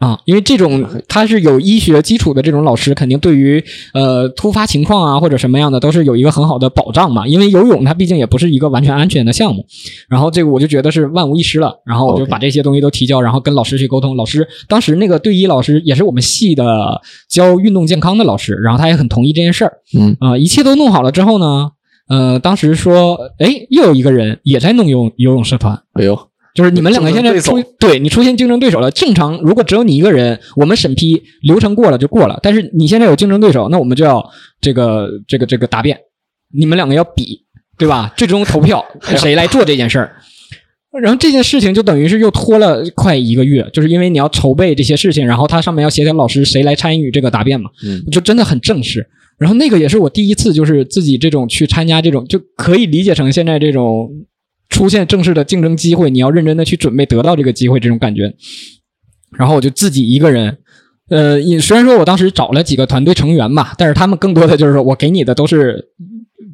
[0.03, 3.63] 啊，因为这种他是有医学基础的这种老师，肯定对于
[3.95, 7.25] 呃突发情况啊或者什么样的都是有一个很好的保障嘛。
[7.25, 9.65] 因为游泳它毕竟也不是一个完全安全的项目，
[10.09, 14.17] 然后这个我就觉得是万无一失了，然后我就把这些东西都提交，然后跟老师去沟通。
[14.17, 19.73] 老师当时那个队医老师也是我们系的教运动健康的老师，然后他也很同意这件事儿。
[19.97, 21.71] 嗯啊、一切都弄好了之后呢，
[22.09, 26.19] 呃，当时说，哎，又有一个人也在弄游泳游泳社团，哎呦，
[26.55, 28.91] 就是你们两个现在出对你出现竞争对手了。
[28.91, 34.23] 正常如果只有你一个人，我们审批流程过了就过了，但是你现在有竞争对手，那我们就要
[34.61, 35.99] 这个这个这个答辩，
[36.55, 37.45] 你们两个要比，
[37.79, 38.13] 对吧？
[38.17, 38.85] 最终投票
[39.17, 40.17] 谁来做这件事儿。
[41.01, 49.07] 然后这件事情就等于是又拖了快一个月，就是因为你要筹备这些事情，然后它上面要协调老师谁来参与这个答辩嘛，嗯就真的很正式。
[49.39, 54.11] 然后那个也是我第一次，就是自己这种去参加这种，就可以理解成现在这种
[54.73, 58.35] 出现正式的竞争机会，你要认真的去准备得到这个机会这种感觉。
[59.39, 60.59] 然后我就自己一个人，
[61.11, 65.91] 呃，也虽然说我当时找了几个团队成员吧，但是他们更多的就是说我给你的都是。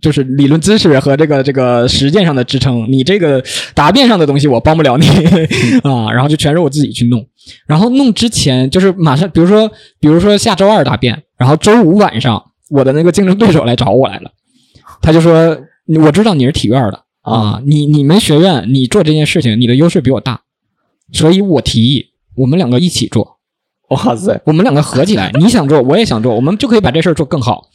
[0.03, 3.43] 就是理论知识和这个这个实践上的支撑，你这个
[3.75, 5.09] 答辩上的东西我帮不了你
[5.83, 7.27] 啊，然后就全是我自己去弄。
[7.67, 14.31] 然后弄之前就是马上，比如说比如说下周二答辩，然后周五晚上我的那个竞争对手来找我来了，
[15.03, 15.59] 他就说
[16.05, 20.43] 我知道你是体院的啊，你你们学院你做这件事情你的优势比我大，
[21.13, 23.39] 所以我提议我们两个一起做，
[23.91, 27.69] 哇塞，我们两个合起来，你想做我也想做，我们就可以把这事儿做更好。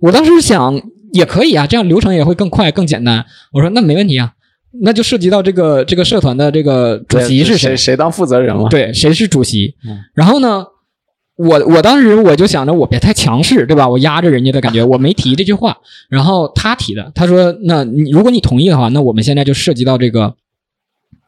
[0.00, 0.80] 我当时想
[1.12, 3.24] 也可以啊，这样流程也会更快更简单。
[3.52, 4.32] 我说那没问题啊，
[4.82, 7.96] 那就涉及到这个这个社团的这个主席是谁谁？
[7.96, 8.68] 当负责人了？
[8.68, 9.98] 对，谁是主席嗯？
[10.14, 10.66] 然后呢，
[11.36, 13.88] 我我当时我就想着我别太强势，对吧？
[13.88, 15.76] 我压着人家的感觉，我没提这句话。
[16.08, 20.34] 然后他提的，他说：“那你如果你同意的话，那我们现在就涉及到这个。”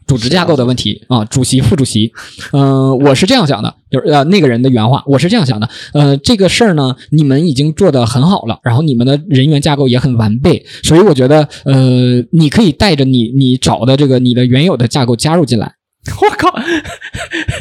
[0.09, 2.11] 组织架构的问题啊，主席、副主席，
[2.53, 15.75] 嗯、我是这样想的，就是呃那个人的原话，我是这样想的，呃，这个事儿呢，你们已经做得很好了，然后你们的人员架构也很完备，所以我觉得，呃，你可以带着你你找的这个你的原有的架构加入进来，
[16.21, 16.53] 我靠，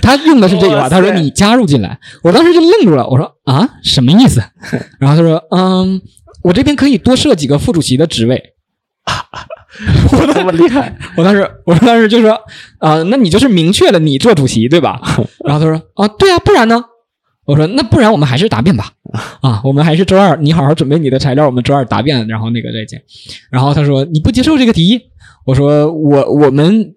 [0.01, 4.41] 他用的是这句话，他说你加入进来，我当时就愣住了，我说啊，什么意思？
[4.99, 6.01] 然后他说，嗯，
[6.43, 8.53] 我这边可以多设几个副主席的职位。
[10.11, 12.31] 我这么厉害，我当时，我当时就说，
[12.79, 14.99] 啊、那你就是明确了你做主席对吧？
[15.45, 16.83] 然后他说，啊，对啊，不然呢？
[17.45, 18.91] 我说，那不然我们还是答辩吧。
[19.41, 23.01] 啊，我们还是周二，你好好准备你的材料，我们周二答辩，然后那个再见。
[23.49, 24.99] 然后他说，你不接受这个提议？
[25.45, 26.93] 我说，我我们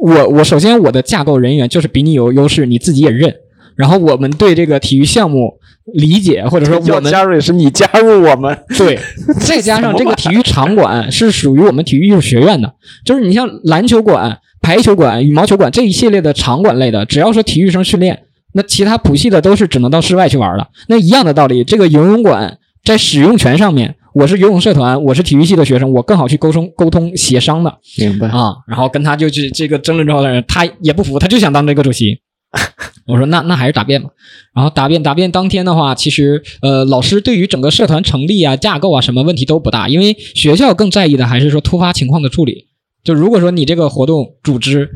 [0.00, 3.34] 我我首先我的架构人员就是比你有优势，你自己也认。
[3.76, 5.54] 然后我们对这个体育项目
[5.94, 8.98] 理解，或者说我们加入也是你加入我们，对，
[9.38, 20.68] 再加上这个体育场馆是属于我们体育艺术学院的，就是你像篮球馆、排球馆、羽毛球馆这一系列的场馆类的，只要说体育生训练，那其他普系的都是只能到室外去玩了。
[20.88, 28.28] 那一样的道理，这个游泳馆在使用权上面，我是游泳社团，我是体育系的学生，我更好去沟通沟通协商的明白？
[28.28, 28.54] 啊。
[28.66, 32.18] 然后跟他就去这个争论之后呢，他也不服，他就想当这个主席。
[33.06, 34.08] 我说那那还是答辩吧。
[34.54, 42.68] 然后答辩答辩当天的话，其实呃老师对于整个社团成立啊、架构啊什么问题都不大，因为学校更在意的还是说突发情况的处理。
[43.04, 44.88] 就如果说你这个活动组织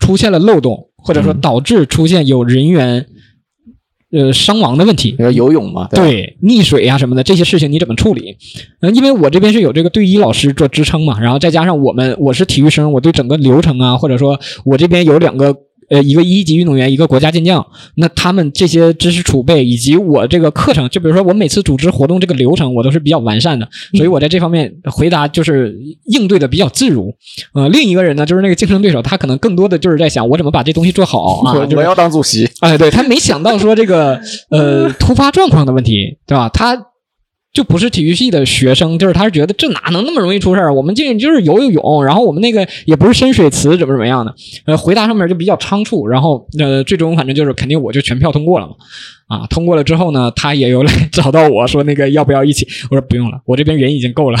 [0.00, 3.06] 出现了漏洞，或者说导致出现有人员
[4.10, 5.84] 呃伤亡的问题，游泳嘛？
[5.84, 8.36] 吧，对溺水啊什么的这些事情你怎么处理？
[8.80, 15.54] 嗯，因为我这边是有这个队医老师做支撑嘛，然后再加上我们我是体育生，我对整个流程啊，或者说我这边有两个
[15.90, 17.64] 呃一个一级运动员，一个国家健将，
[17.96, 25.76] 那他们这些知识储备以及我这个课程，就比如说我每次组织活动这个流程，我都是比较完善的，所以我在这方面回答就是
[26.06, 27.14] 应对的比较自如。
[27.54, 31.42] 呃，另一个人呢，就是那个竞争对手，他可能更多的就是在想我怎么把这东西做好
[31.76, 34.20] 我要当主席，哎，对他没想到说这个
[34.50, 36.48] 呃突发状况的问题，对吧？
[36.48, 36.76] 他
[37.52, 40.72] 就不是体育系的学生，就是他是觉得这哪能那么容易出事儿？
[40.72, 44.34] 我们进去就是游游泳，然后我们那个也不是深水池，怎么怎么样的？
[44.66, 48.74] 呃，回答上面就比较仓促，然后呃，最终反正就是肯定我就全票通过了嘛。
[49.26, 52.66] 啊，通过了之后呢，他也有来找到我说那个要不要一起？
[52.90, 54.38] 我说不用了，我这边人已经够了。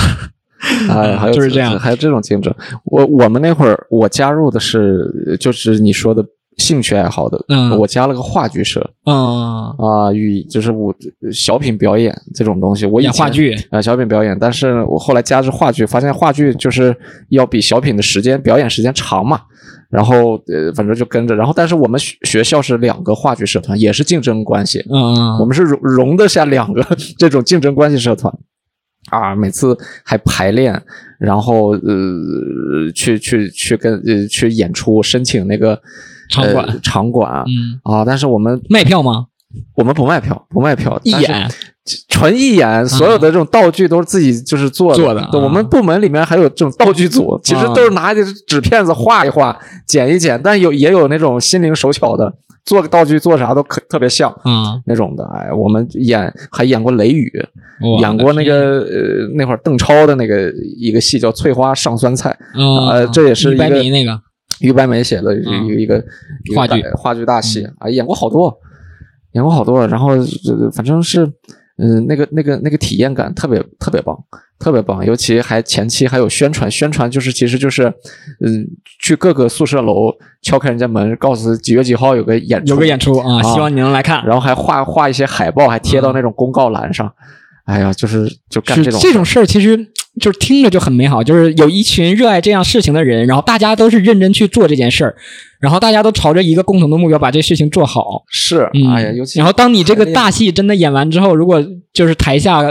[0.88, 2.54] 啊， 还有就是这样还有这种竞争。
[2.84, 6.24] 我我们那会儿我加入的是就是你说的
[6.58, 7.76] 兴趣爱好的，嗯。
[7.78, 8.88] 我加了个话剧社。
[9.06, 10.94] 嗯，啊，与就是我
[11.32, 16.94] 小品表演这种东西，我演话剧，啊、小品表演，但是我后来加着话剧，发现话剧就是
[17.30, 19.40] 要比小品的时间表演时间长嘛。
[19.90, 26.86] 然后呃，反正就跟着，然后但是我们学学校是两个话剧社团，也是竞争关系，嗯我们是容容得下两个
[27.16, 28.30] 这种竞争关系社团。
[29.10, 30.78] 啊，每次还排练，
[31.18, 35.80] 然后呃去去去跟呃去演出，申请那个
[36.28, 36.64] 场馆。
[36.66, 39.26] 呃、场馆啊、嗯，啊，但是我们卖票吗？
[39.74, 41.50] 我们不卖票，不卖票，一演
[42.08, 45.02] 纯一演，所有的这种道具都是自己就是做的。
[45.02, 52.30] 做的啊我们部门里面还有这种道具组，其实都是拿一个纸片子画一画、剪一剪，但有也有那种心灵手巧的，
[52.66, 55.24] 做个道具做啥都可特别像嗯，那种的。
[55.34, 57.32] 哎，我们演还演过《雷雨》，
[58.02, 64.20] 演过那个呃那会儿邓超的那个一个戏叫《翠花上酸菜》，嗯，呃这也是一个那个，
[64.60, 66.04] 于白眉写的一个、嗯一个
[66.56, 66.82] 话剧。
[66.96, 68.56] 话剧大戏啊，演过好多，
[69.32, 71.30] 演过好多，然后呃反正是
[71.80, 74.16] 嗯、那个那个那个体验感特别特别棒，
[74.58, 77.84] 特别棒，尤其还前期还有宣传，宣传就是其实就是
[78.44, 78.66] 嗯、
[79.00, 84.24] 去各个宿舍楼敲开人家门，告诉几月几号有个演出，有个演出啊，啊希望你能来看。
[84.24, 87.12] 然后还画画一些海报，还贴到那种公告栏上。
[87.64, 89.76] 哎呀，就是就干这种这种事儿，其实
[90.18, 95.14] 就是听着就很美好，就是有一群热爱这样事情的人，然后大家都是认真去做这件事儿，
[95.60, 98.24] 然后大家都朝着一个共同的目标把这事情做好。
[98.30, 102.62] 是，嗯，哎呀，尤其然后当你这个大戏真的演完之后，如果就是台下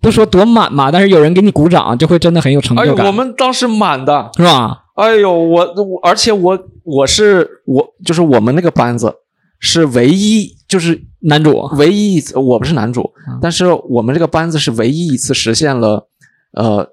[0.00, 4.84] 不说多满嘛，但是有人给你鼓掌，就会真的很有成就感，我们当时满的，是吧？
[4.96, 9.12] 哎呦，我我，而且我我是我就是我们那个班子
[9.60, 16.08] 是唯一就是男主唯一一次，我不是男主，嗯但是我们这个班子是唯一一次实现了
[16.52, 16.86] 呃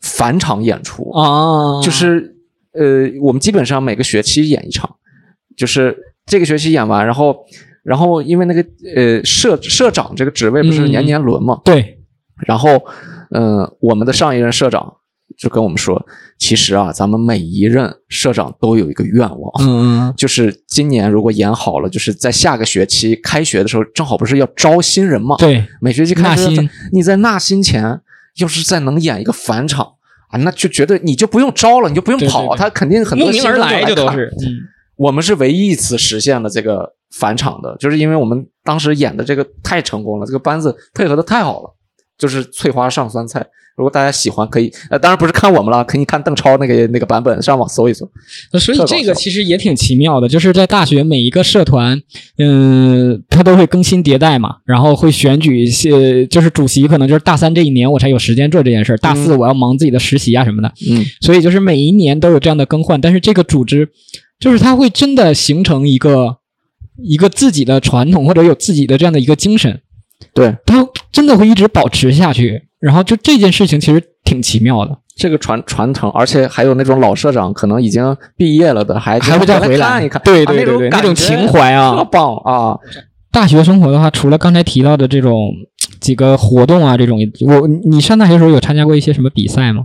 [0.00, 2.36] 返场演出，啊，就是
[2.72, 4.96] 呃我们基本上每个学期演一场，
[5.56, 7.36] 就是这个学期演完，然后
[7.82, 11.98] 然后因为那个呃社社长这个职位不是嗯年年轮嘛，对，
[12.46, 12.84] 然后，
[13.30, 14.94] 嗯、我们的上一任社长
[15.36, 16.06] 就跟我们说，
[16.38, 26.48] 其实啊，咱们每一任社长都有一个愿望，嗯就是今年如果演好了，就是在下个学期开学的时候，正好不是要招新人嘛？，对，每学期开学，
[26.92, 28.00] 你在纳新前，
[28.36, 29.86] 要是再能演一个返场
[30.28, 32.58] 啊，那就绝对你就不用招了，你就不用跑，对对对。
[32.58, 34.16] 他肯定很多新人来就都看。
[34.16, 34.60] 是，嗯。
[34.96, 41.75] 我们是唯一一次实现了这个返场的，就是因为我们当时演的这个太成功了，这个班子配合的太好了，
[42.18, 43.46] 就是翠花上酸菜。
[43.76, 48.10] 如果大家喜欢，可以呃，当然不是看我们了，可以看邓超那个那个版本，上网搜一搜。
[48.58, 52.00] 所以这个其实也挺奇妙的，就是在大学每一个社团，
[52.38, 63.90] 嗯，它都会更新迭代嘛，然后会选举一些，就是主席可能就是大三这一年我才有时间做这件事儿，大四我要忙自己的实习啊什么的，嗯，所以就是每一年都有这样的更换，但是这个组织
[64.40, 66.38] 就是它会真的形成一个
[67.02, 69.82] 一个自己的传统或者有自己的这样的一个精神，
[70.36, 79.88] 对，它真的会一直保持下去，然后就这件事情其实挺奇妙的，这个传传承，而且还有那种老社长可能已经毕业了的，还还会再回来。
[79.88, 82.76] 看一看，对啊对对对，那种情怀啊，特棒啊！
[83.32, 85.50] 大学生活的话，除了刚才提到的这种
[86.00, 89.84] 几个活动啊，这种我你上大学的时候有参加过一些什么比赛吗？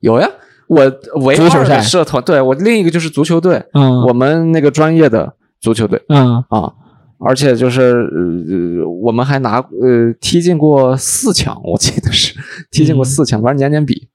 [0.00, 0.28] 有呀，
[0.68, 0.84] 我
[1.24, 1.78] 唯二足球赛。
[1.78, 6.02] 的社团，对我另一个就是足球队，嗯，我们那个专业的足球队。
[6.08, 6.44] 嗯。
[6.50, 6.72] 啊，
[7.18, 12.34] 而且就是呃，我们还拿呃踢进过四强，我记得是
[12.70, 14.08] 踢进过四强，反正年年比。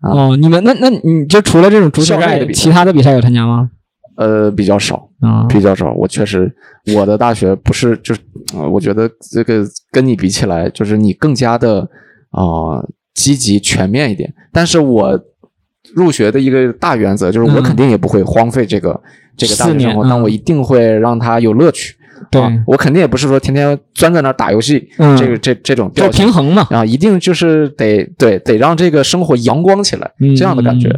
[0.00, 3.70] 啊哦，你们那那你就除了这种足球赛其他的比赛有参加吗？
[4.16, 5.92] 呃，比较少，啊，比较少。
[5.92, 6.50] 我确实，
[6.94, 8.20] 我的大学不是就是，
[8.54, 11.80] 呃，我觉得这个跟你比起来，就是你更加的
[12.30, 14.32] 啊、呃积极全面一点。
[14.52, 15.20] 但是我
[15.94, 18.98] 入学的一个大原则就是，我嗯肯定也不会荒废这个、
[19.36, 21.94] 这个大四学生活，但我一定会让他有乐趣。
[22.30, 26.66] 对，啊我肯定也不是说天天钻在那儿打游戏，嗯这个这这种就调平衡嘛。
[26.70, 30.88] 啊，一定就是得对得让这个生活阳光起来，嗯这样的感觉。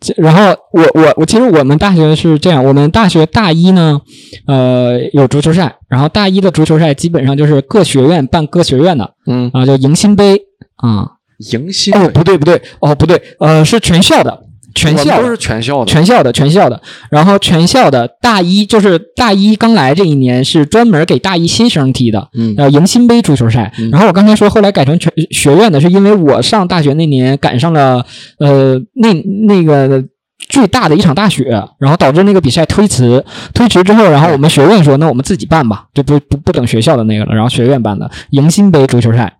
[0.00, 4.00] 这然后我我我其实我们大学是这样，我们大学大一呢，
[4.46, 10.42] 呃有足球赛，然后大一的足球赛基本上就是各学院办各学院的嗯，啊，叫迎新杯
[10.76, 11.12] 啊。
[11.52, 14.42] 迎新哦，不对不对，哦不对，呃是全校的，
[14.76, 16.80] 全校都是全校的，全校的，全校的。
[17.10, 23.72] 然后全校的大一就是大一刚来这一年是专门给大一新生踢的，嗯呃，迎新杯足球赛。
[23.78, 28.04] 嗯然后我刚才说后来改成全学院的，是因为我上大学那年赶上了
[28.38, 29.12] 呃那
[29.46, 30.04] 那个。
[30.50, 31.44] 最大的一场大雪，
[31.78, 39.38] 然后导致那个比赛推迟，推迟之后，然后我们学院说，那我们自己办吧，就不不不等学校的那个了，然后学院办的迎新杯足球赛，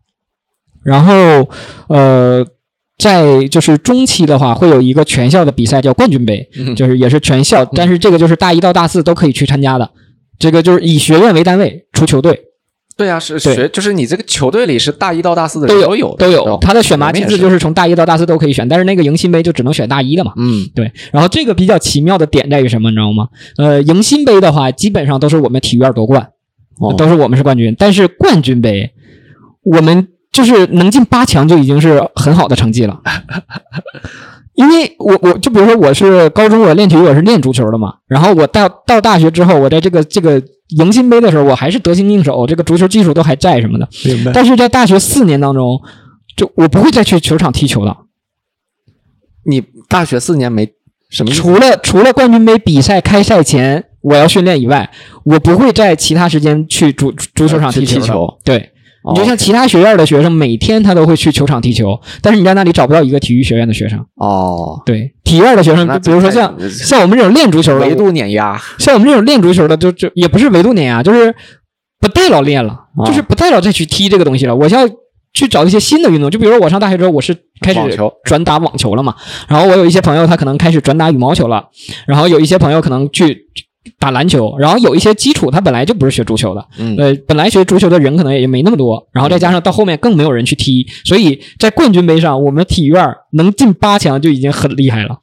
[0.83, 1.49] 然后
[1.89, 2.45] 呃，
[2.99, 9.91] 在就是中期的话，会有一个全校的比赛叫冠军杯，嗯就是也是全校，但是这个就是大一到大四都可以去参加的。
[10.39, 12.39] 这个就是以学院为单位出球队，
[12.97, 16.59] 对啊，是对学，就是你这个球队里是大一到大四的都有人都有的都有。
[16.61, 20.33] 他的选拔机制就是从大一到大四都可以选，但是那个迎新杯就只能选大一的嘛。
[20.37, 23.29] 嗯对，然后这个比较奇妙的点在于什么，你知道吗？
[23.59, 26.31] 呃，迎新杯的话，基本上都是我们体院夺冠，
[26.81, 27.75] 哦都是我们是冠军。
[27.79, 28.91] 但是冠军杯，
[29.63, 33.01] 我们就是能进八强就已经是很好的成绩了。
[34.53, 43.89] 因为我我就比如说我是高中我练体育我是练足球的嘛，然后我到到大学之后，我在这个这个迎新杯的时候，我还是得心应手，这个足球技术都还在什么的。
[44.05, 44.33] 明白。
[44.33, 45.81] 但是在大学四年当中，
[46.37, 47.97] 就我不会再去球场踢球了。
[49.45, 50.69] 你大学四年没
[51.09, 54.91] 什么除了除了冠军杯比赛开赛前我要训练以外，
[55.25, 58.01] 我不会在其他时间去足足球场踢球。
[58.01, 58.69] 踢球对，哦
[59.13, 63.99] 你就像其他学院的学生，每天他都会去球场踢球，但是你在那里找不到一个体育学院的学生。
[64.17, 71.35] 哦，对，体院的学生，比如说像像我们这种练足球的，维度碾压，像我们这种练足球的，就就也不是维度碾压，就是
[72.01, 74.57] 不带老练了，啊就是不带老再去踢这个东西了。
[74.57, 74.89] 我要
[75.33, 79.15] 去找一些新的运动，就比如说我上大学之后，我是开始转打网球了嘛，
[79.49, 81.69] 然后我有一些朋友他可能开始转打羽毛球了，
[82.07, 83.47] 然后有一些朋友可能去
[83.99, 86.97] 打篮球，然后有一些基础他本来就不是学足球的，嗯。
[86.99, 95.19] 呃，本来学足球的人可能也没那么多，然后再加上到后面更没有人去踢，所以在冠军杯上，我们体院能进八强就已经很厉害了。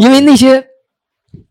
[0.00, 0.64] 因为那些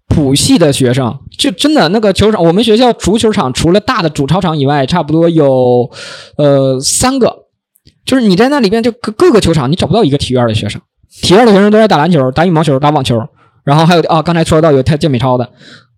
[0.07, 5.89] 普系的学生，就真的那个球场，我们学校足球场除了大的主操场以外，差不多有
[6.37, 7.45] 呃三个，
[8.05, 10.81] 就是你在那里边就各各个球场你找不到一个体院的学生，
[11.21, 13.21] 体院的学生都在打篮球、打羽毛球、打网球，
[13.63, 15.49] 然后还有啊，刚才说到有跳健美操的。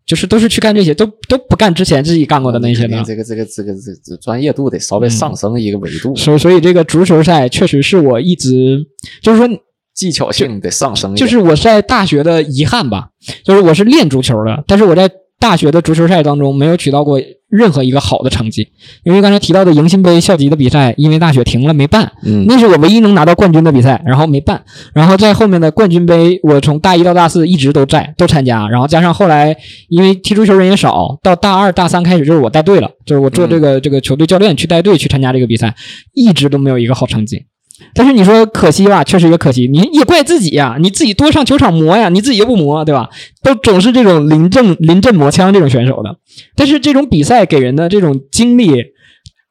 [0.06, 3.01] 就是都是去干这些，都都不干之前自己干过的那些的。
[3.04, 8.86] 这个这个这个这这专业度得稍微上升一个维度，所以所以这个足球赛确实是我一直
[9.22, 9.47] 就是说
[9.93, 13.10] 技巧性得上升就是我在大学的遗憾吧，
[13.43, 15.10] 就是我是练足球的，但是我在
[15.43, 17.19] 大学的足球赛当中没有取到过
[17.49, 18.65] 任何一个好的成绩，
[19.03, 22.45] 因为刚才提到的迎新杯校级的比赛，因为大学停了没办，嗯。
[22.47, 24.63] 那是我唯一能拿到冠军的比赛，然后没办，
[24.93, 29.53] 然后在后面的冠军杯，我从大一到大四一直都在都参加，然后加上后来
[29.89, 35.75] 因为踢足球人也少，到大二大三开始就是我带队了，就是我做这个、这个球队教练去带队去参加这个比赛，
[36.13, 37.45] 一直都没有一个好成绩。
[37.93, 43.09] 但是你说可惜吧，确实也可惜，你也怪自己呀，你自己多上球场磨呀，你自己又不磨，对吧？
[43.43, 46.17] 都总是这种临阵临阵磨枪这种选手的，
[46.55, 48.71] 但是这种比赛给人的这种经历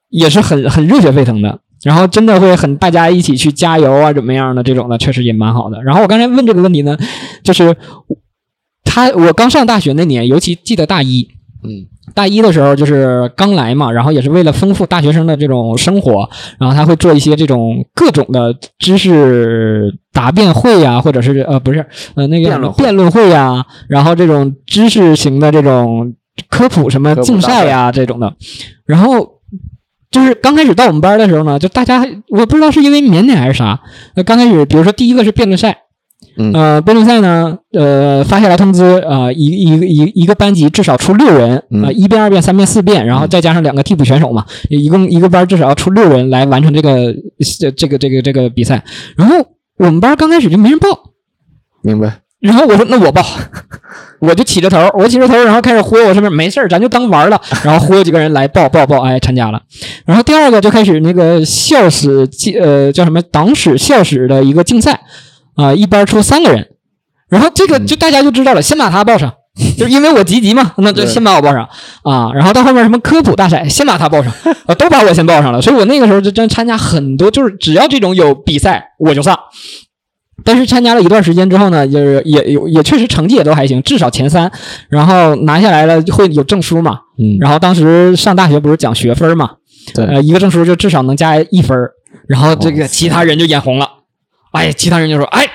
[0.08, 5.82] 也是很很热血沸腾的，然后真的会很大家一起去加油啊，怎么样的这种的，确实也蛮好的。
[5.82, 6.96] 然后我刚才问这个问题呢，
[7.42, 7.76] 就是
[8.84, 11.28] 他我刚上大学那年，尤其记得大一，
[11.64, 26.14] 嗯大一的时候就是刚来嘛，然后也是为了丰富大学生的这种生活，然后他会做一些这种各种的知识答辩会呀、或者是呃不是呃那个辩论会呀、然后这种知识型的这种
[26.48, 28.34] 科普什么竞赛呀、这种的，
[28.86, 29.40] 然后。
[30.12, 33.80] 就是刚开始到我们班的时候呢，就大家我不知道是因为腼腆还是啥，
[34.14, 35.84] 那刚开始比如说第一个是辩论赛，
[36.36, 36.52] 嗯。
[36.52, 47.14] 呃，辩论赛呢，呃，发下来通知，呃，一一个一一个班级至少出六人，啊、嗯一辩、二辩、三辩、四辩，然后再加上两个替补选手嘛，一共一个班至少要出六人来完成这个
[47.58, 48.82] 这这个这个这个比赛。
[49.16, 49.36] 然后
[49.78, 50.88] 我们班刚开始就没人报，
[51.82, 53.24] 明白，然后我说那我报，
[54.20, 59.60] 我就起着头，我起着头，然后开始忽悠我身边没事儿，咱就当玩了， 然后忽悠几个人来报报报，哎，参加了。
[60.06, 65.00] 然后第二个就开始那个校史竞呃叫什么党史校史的一个竞赛
[65.54, 66.68] 啊、一班出三个人，
[67.28, 69.32] 然后这个就大家就知道了，先把他报上。
[69.76, 71.68] 就是因为我积极嘛，那就先把我报上。
[72.04, 74.32] 啊，然后到后面什么科普大赛，先把他报上，
[74.64, 79.38] 啊，都把我先报上了，所以我那个时候就真参加很多，就是只要这种有比赛我就上，
[80.42, 84.50] 但是参加了一段时间之后呢，就是也有也确实成绩也都还行，至少前三，
[84.88, 87.00] 然后拿下来了会有证书嘛。
[87.18, 87.36] 嗯。
[87.38, 89.50] 然后当时上大学不是讲学分嘛，
[89.92, 90.06] 对。
[90.06, 91.90] 呃，一个证书就至少能加一分儿。
[92.26, 93.86] 然后这个其他人就眼红了，
[94.52, 95.46] 哎，其他人就说，哎，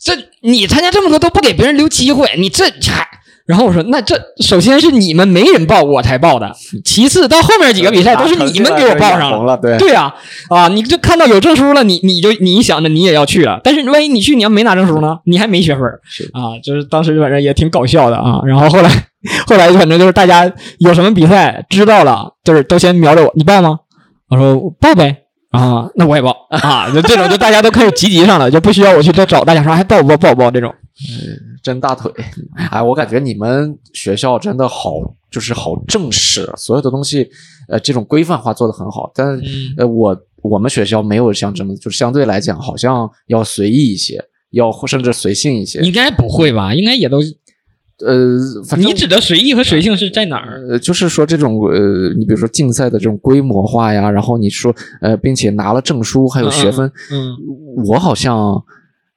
[0.00, 0.12] 这
[0.42, 3.08] 你参加这么多都不给别人留机会，你这还。
[3.44, 6.54] 然后我说，那这首先是你们没人报，我才报的。
[6.84, 10.14] 其次到后面几个比赛都是你们给我报上红了，对对呀、
[10.48, 18.40] 啊，你就看到有证书了，你你就你想着你也要去了，但是万一你去你要没拿证书呢，你还没学分是啊，就是当时反正也挺搞笑的啊。
[18.46, 18.88] 然后后来
[19.48, 23.80] 后来反正就是大家有什么比赛知道了，就是都先瞄着我，你报吗？
[24.30, 25.21] 我说报呗。
[25.52, 26.90] 啊，那我也报啊！
[26.92, 30.74] 就这种，就大家都开始积极上了，就不需要我去再找大家说还报不报，报不报这种。
[31.62, 32.10] 真大腿！
[32.70, 34.94] 哎，我感觉你们学校真的好，
[35.30, 37.28] 就是好正式，所有的东西，
[37.68, 39.10] 呃，这种规范化做的很好。
[39.14, 39.40] 但
[39.76, 45.80] 呃，我我们学校没有像这么，就是相对来讲，好像要随意一些，要甚至随性一些。
[45.80, 46.74] 应该不会吧？
[46.74, 47.18] 应该也都，
[48.04, 48.38] 呃，
[48.68, 50.60] 反正你指的随意和随性是在哪儿？
[50.68, 57.36] 呃，就是说这种呃，你比如说竞赛的这种规模化呀，然后你说呃，并且拿了证书还有学分，嗯
[57.86, 58.62] 我好像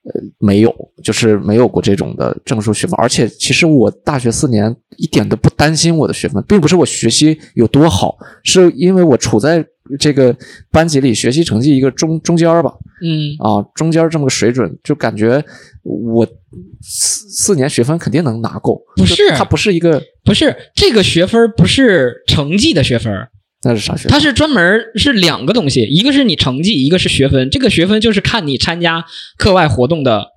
[0.06, 9.66] 呃没有，就是没有过这种的证书学分，而且其实我大学四年一点都不担心我的学分，并不是我学习有多好，是因为我处在
[10.00, 10.36] 这个
[10.72, 13.36] 班级里学习成绩一个中中间儿吧，嗯。
[13.40, 15.44] 啊，中间这么个水准，就感觉
[15.84, 16.26] 我
[16.82, 23.12] 四四年学分肯定能拿够，不是它不是一个不是这个学分不是成绩的学分，
[23.66, 24.12] 那是啥学分？
[24.12, 24.64] 它是专门
[24.96, 27.50] 是两个东西，一个是你成绩，一个是学分。
[27.50, 29.04] 这个学分就是看你参加
[29.38, 30.28] 课外活动的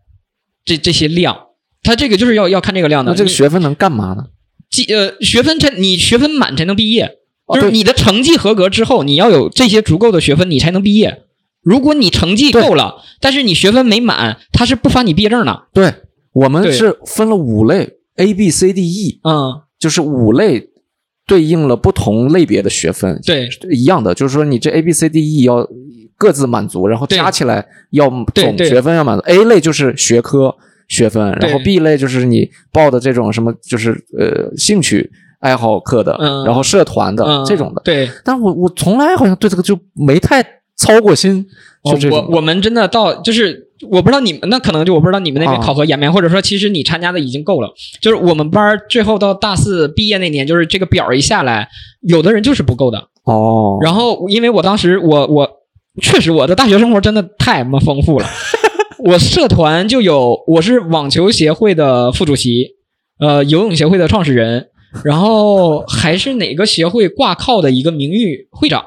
[0.64, 1.36] 这这些量，
[1.82, 3.12] 它这个就是要要看这个量的。
[3.12, 4.24] 那这个学分能干嘛呢？
[4.70, 7.16] 记呃学分才你学分满才能毕业，
[7.54, 11.22] 就是你的成绩合格之后，你要有这些足够的学分，你才能毕业。
[11.62, 15.64] 如果你成绩够了，但是你学分没满，他是不发你毕业证的。
[15.72, 15.94] 对
[16.32, 20.68] 我们是分了五类，A B C D E，嗯，就是五类
[21.28, 23.46] 对应了不同类别的学分，对。
[23.70, 25.64] 一样的，就是说你这 A B C D E 要
[26.16, 29.22] 各自满足，然后加起来要总学分要满足。
[29.26, 30.56] A 类就是学科
[30.88, 35.10] 学分，然后 B 类就是你报的这种什么，就是呃兴趣
[35.40, 36.44] 爱好课的，嗯。
[36.46, 37.44] 然后社团的、嗯。
[37.44, 37.82] 这种的。
[37.84, 40.42] 对，但我我从来好像对这个就没太
[40.76, 41.46] 操过心，
[41.84, 42.18] 就这种。
[42.18, 47.72] 哦我我们真的到就是我不知道你们那可能就我不知道你们那边啊考核严没严，或者说其实你参加的已经够了。
[48.00, 51.68] 就是我们班儿最后到大四毕业那年，就是这个表儿一下来，
[52.00, 53.08] 有的人就是不够的。
[53.24, 55.48] 哦，然后因为我当时我我
[56.02, 58.26] 确实我的大学生活真的太他妈丰富了，
[59.04, 62.76] 我社团就有我是网球协会的副主席，
[63.20, 64.68] 呃，游泳协会的创始人，
[65.04, 68.82] 然后还是哪个协会挂靠的一个名誉会长。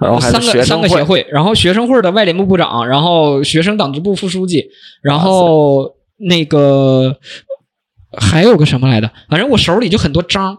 [0.00, 4.66] 然后还三个三个协会，然后学生会的外联部部长，然后学生党支部副书记，
[5.02, 7.16] 然后那个
[8.18, 10.58] 还有个什么来的，反正我手里就很多章。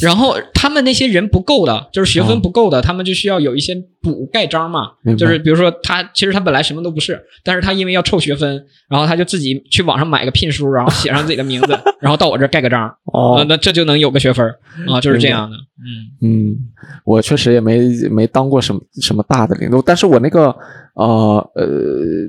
[0.00, 4.90] 然后他们那些人不够的，就是学分不够的，他们就需要有一些补盖章嘛。
[5.16, 13.36] 就是比如说他其实他本来什么都不是，但是他因为要凑学分，然后他就自己去网上买个聘书，然后写上自己的名字， 然后到我这儿盖个章，哦。
[13.36, 14.58] 呃那这就能有个学分儿
[14.92, 15.56] 啊，就是这样的。
[15.56, 16.10] 嗯。
[16.20, 16.56] 嗯，
[17.04, 17.80] 我确实也没
[18.10, 20.54] 没当过什么什么大的领导，但是我那个
[20.96, 21.64] 呃呃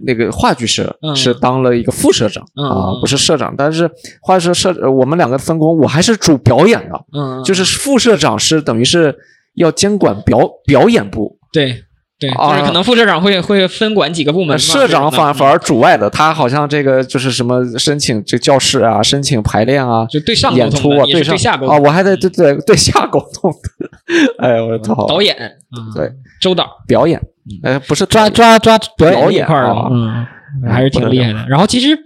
[0.06, 1.16] 那个话剧社嗯。
[1.16, 3.90] 是当了一个副社长、嗯啊嗯，不是社长，但是
[4.22, 9.16] 话剧社社呃我们两个分工，我还是主表演的，嗯，就是副社长是等于是
[9.56, 11.84] 要监管表表演部，对
[12.20, 12.52] 对，啊。
[12.52, 14.58] 就是可能副社长会会分管几个部门。
[14.60, 23.90] 社长反反而主外的，他好像这个就是什么申请这教室啊，申请排练啊，就对上沟演出啊，通的，你是上对下沟通啊，我还得对对对下沟通的，
[24.40, 25.36] 哎，我操，导演，
[25.76, 26.12] 嗯对
[26.42, 26.68] 周导。
[26.88, 27.22] 表演，
[27.64, 30.26] 呃，不是抓抓抓抓表演这块儿的，嗯，
[30.70, 31.46] 还是挺厉害的。
[31.48, 31.98] 然后其实。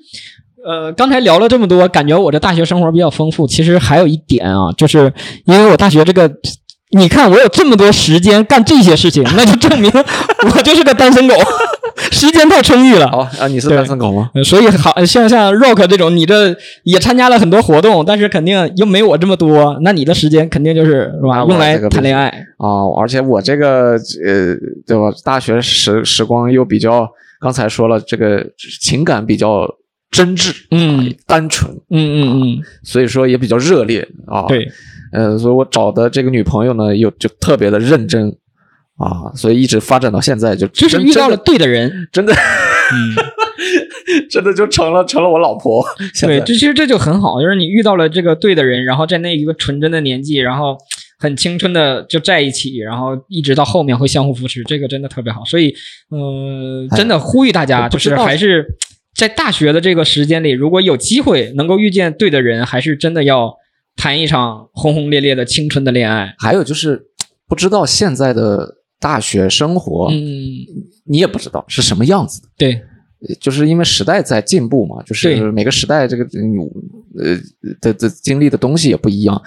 [0.63, 3.47] 呃，刚才聊了这么多，感觉我这大学生活比较丰富。
[3.47, 5.11] 其实还有一点啊，就是
[5.45, 6.31] 因为我大学这个，
[6.91, 9.91] 你看我有这么多时间干这些事情，那就证明
[10.55, 11.35] 我就是个单身狗，
[12.11, 13.07] 时间太充裕了。
[13.09, 14.29] 好啊，你是单身狗吗？
[14.33, 22.27] 呃所以好像像 Rock 这种，你这也参加了很多活动，但是肯定又没我这么多，那你的时间肯定就是用来谈恋爱。
[22.57, 23.91] 啊，而且我这个
[24.25, 25.15] 呃，对吧？
[25.23, 27.07] 大学时时光又比较，
[27.39, 28.45] 刚才说了，这个
[28.81, 29.65] 情感比较
[30.11, 34.69] 真挚，嗯单纯，嗯嗯嗯，所以说也比较热烈啊。，对，
[35.13, 38.29] 呃，所以我找的这个女朋友呢，又就特别的认真
[38.97, 42.09] 啊，所以一直发展到现在就真就是遇到了对的人。
[42.11, 43.15] 真的嗯，
[44.29, 45.81] 真的就成了成了我老婆。
[46.21, 50.77] 对，这其实这就很好，就是你遇到了这个对的人，然后在那一个纯真的年纪，然后
[51.17, 55.45] 很青春的就在一起，然后一直到后面会相互扶持，这个真的特别好。
[55.45, 55.73] 所以，
[56.09, 58.65] 呃，哎真的呼吁大家，就是还是
[59.13, 63.53] 在大学的这个时间里，如果有机会能够遇见对的人，还是真的要
[63.95, 66.33] 谈一场轰轰烈烈的青春的恋爱。
[66.39, 67.07] 还有就是
[67.47, 70.17] 不知道现在的大学生活，嗯，
[71.05, 72.47] 你也不知道是什么样子的。
[72.57, 72.81] 对，
[73.39, 76.57] 就是因为时代在进步嘛，就是每个时代这个嗯
[77.19, 77.37] 呃
[77.81, 79.39] 的的经历的东西也不一样。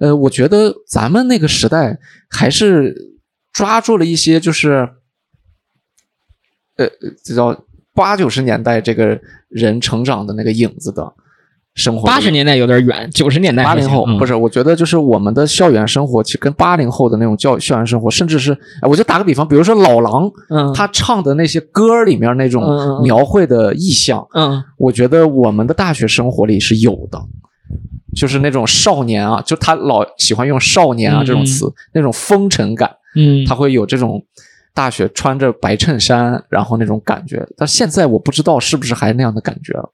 [0.00, 1.98] 呃，我觉得咱们那个时代
[2.30, 2.96] 还是
[3.52, 4.88] 抓住了一些就是，
[6.76, 6.88] 呃，
[7.22, 7.52] 这叫
[8.00, 11.12] 八九十年代这个人成长的那个影子的
[11.74, 12.06] 生活。
[12.06, 20.72] 八十年代有点远，九十年代八零后、不是是，我觉得就是我们的校园生活，其实跟八零后的那种教校园生活，甚至是，哎我就打个比方，比如说老狼，嗯。
[20.74, 24.62] 他唱的那些歌里面那种描绘的意象，嗯。
[24.78, 27.20] 我觉得我们的大学生活里是有的，
[28.16, 34.20] 就是那种少年啊，就他老喜欢用少年啊嗯这种词，那种风尘感，嗯，他会有这种
[34.74, 37.46] 大学穿着白衬衫，然后那种感觉。
[37.56, 39.90] 但现在我不知道是不是还那样的感觉了。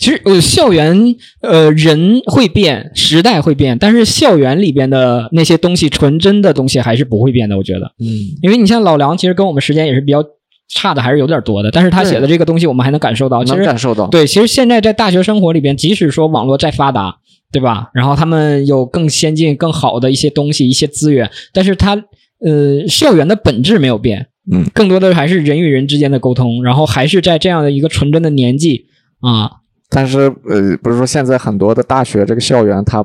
[0.00, 7.56] 其实呃，校园呃人会变，时代会变，但是校园里边的那些东西，纯真的东西还是不会变的。
[7.56, 8.06] 我觉得，嗯，
[8.42, 10.20] 因为你像老梁，其实跟我们时间也是比较
[10.68, 11.70] 差的，还是有点多的。
[11.70, 13.44] 但是他写的这个东西，我们还能感受到。
[13.44, 14.08] 其实能感受到。
[14.08, 17.16] 对，其实现在在大学生活里边，即使说网络再发达，
[17.52, 17.88] 对吧？
[17.94, 21.94] 然后他们有更先进、更好的一些东西、一些资源，但是它
[22.40, 28.86] 呃，校园的本质没有变，嗯，更多的还是人与人之间的沟通，然后还是在这样的一个纯真的年纪
[29.20, 29.50] 啊，
[29.90, 33.04] 但是呃，不是说现在很多的大学这个校园，它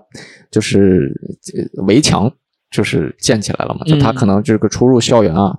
[0.52, 1.12] 就是
[1.56, 2.32] 呃围墙
[2.72, 5.58] 就是建起来了嘛，就它嗯可能这个出入校园啊，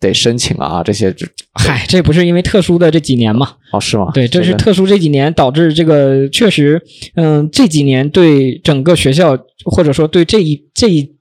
[0.00, 3.52] 得申请啊这些就嗨，这不是因为特殊的这几年嘛？
[3.72, 4.10] 哦是吗？
[4.12, 6.82] 对，这是特殊这几年导致这个确实，
[7.14, 11.13] 嗯，这几年对整个学校或者说对这一这一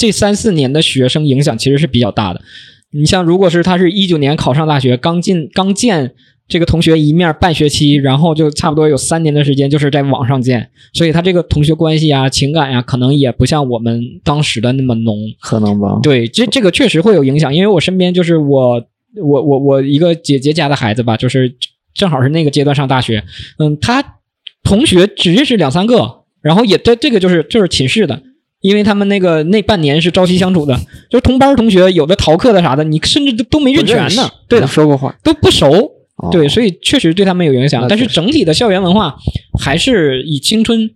[0.00, 2.40] 这三四年的学生影响其实是比较大的。
[2.90, 6.14] 你像，如果是他是一九年考上大学，刚进刚见
[6.48, 15.18] 这个同学一面半学期，然后就差不多有三年的时间就是在网上见，所以他这个同学关系啊、情感呀、可能也不像我们当时的那么浓。
[15.38, 16.00] 可能吧？
[16.02, 18.82] 对，这这个确实会有影响，因为我身边就是我
[19.22, 21.54] 我我我一个姐姐家的孩子吧，就是
[21.92, 23.22] 正好是那个阶段上大学，
[23.58, 24.16] 嗯，他
[24.64, 28.22] 同学只认识两三个，然后也这这个就是就是寝室的。
[28.60, 30.74] 因为他们那个那半年是朝夕相处的，
[31.08, 34.30] 就是同班同学，有的逃课的啥的，你甚至都都没认全呢。
[34.48, 35.14] 对的，说过话。
[35.22, 35.70] 都不熟。
[36.16, 37.86] 哦对，所以确实对他们有影响。
[37.88, 39.16] 但是整体的校园文化
[39.58, 40.90] 还是以青春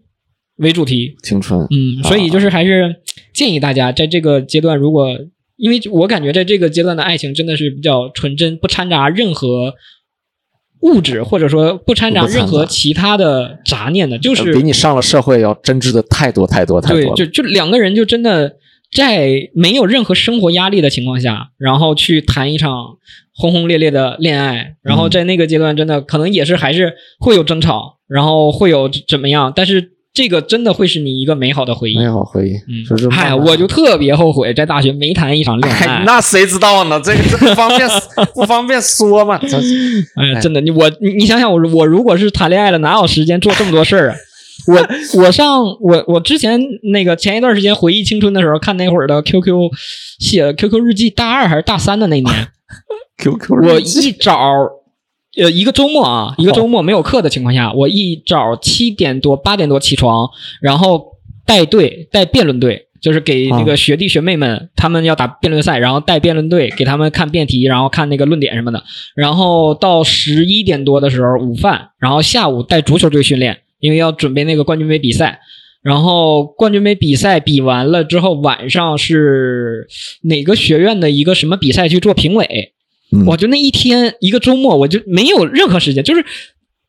[0.57, 2.97] 为主题，青春，嗯，所以就是还是
[3.33, 5.09] 建议大家在这个阶段，如果
[5.57, 9.73] 因为我感觉在这个阶段的爱情真的是比较纯真，不掺杂任何
[10.85, 18.57] 物质，或者说不掺杂任何其他的杂念的，就是呃比你上了社会要真挚的太多太多太多对，就就两个人就真的
[18.93, 22.99] 在没有任何生活压力的情况下，然后去谈一场
[23.35, 31.99] 轰轰烈烈的恋爱，然后在那个阶段真的可能也是还是会有争吵，然后会有怎么样，但是这个真的会是你一个美好的回忆。
[31.99, 36.05] 美好回忆，嗯就是，慢哎，慢我就特别后悔在大学没谈一场恋哎爱。
[36.07, 37.01] 那谁知道呢？
[37.05, 37.89] 这个这不方便
[38.33, 39.37] 不方便说嘛？
[39.39, 39.59] 这
[40.15, 44.17] 哎呀，真的，你我你你想想，我我如果是谈恋爱了，哪有时间做这么多事儿啊？
[44.69, 46.61] 我我上我我之前
[46.93, 49.53] 那个前一段时间回忆青春的时候，看那会儿的 QQ
[50.21, 52.49] 写 QQ 日记，大二还是大三的那年，
[53.19, 54.39] QQ 我日记一早
[55.37, 60.29] 呃一个周末啊，一个周末没有课的情况下，我一早七点多八点多起床，
[60.61, 62.89] 然后带队带辩论队。
[63.05, 68.83] 就是给那个学弟学妹们，他们要打辩论赛，然后带辩论队给他们看辩题，然后看那个论点什么的。
[69.15, 75.41] 然后到十一点多的时候午饭，然后下午带足球队训练，因为要准备那个冠军杯比赛。
[75.83, 79.87] 然后冠军杯比赛比完了之后，晚上是
[80.23, 82.73] 哪个学院的一个什么比赛去做评委。
[83.15, 86.23] 嗯我就那一天一个周末，我就没有任何时间，就是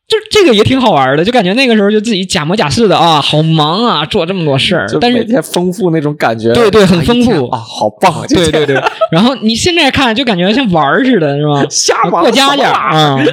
[0.08, 8.24] 就是这个也挺好玩的，就感觉那个时候就自己假模假式的啊，好忙啊，做这么多事儿，但是每天丰富那种感觉，对对很丰富啊，好棒！
[8.28, 12.10] 对对对，然后你现在看就感觉像玩儿似的，是吧？
[12.10, 13.24] 过家家啊，啊。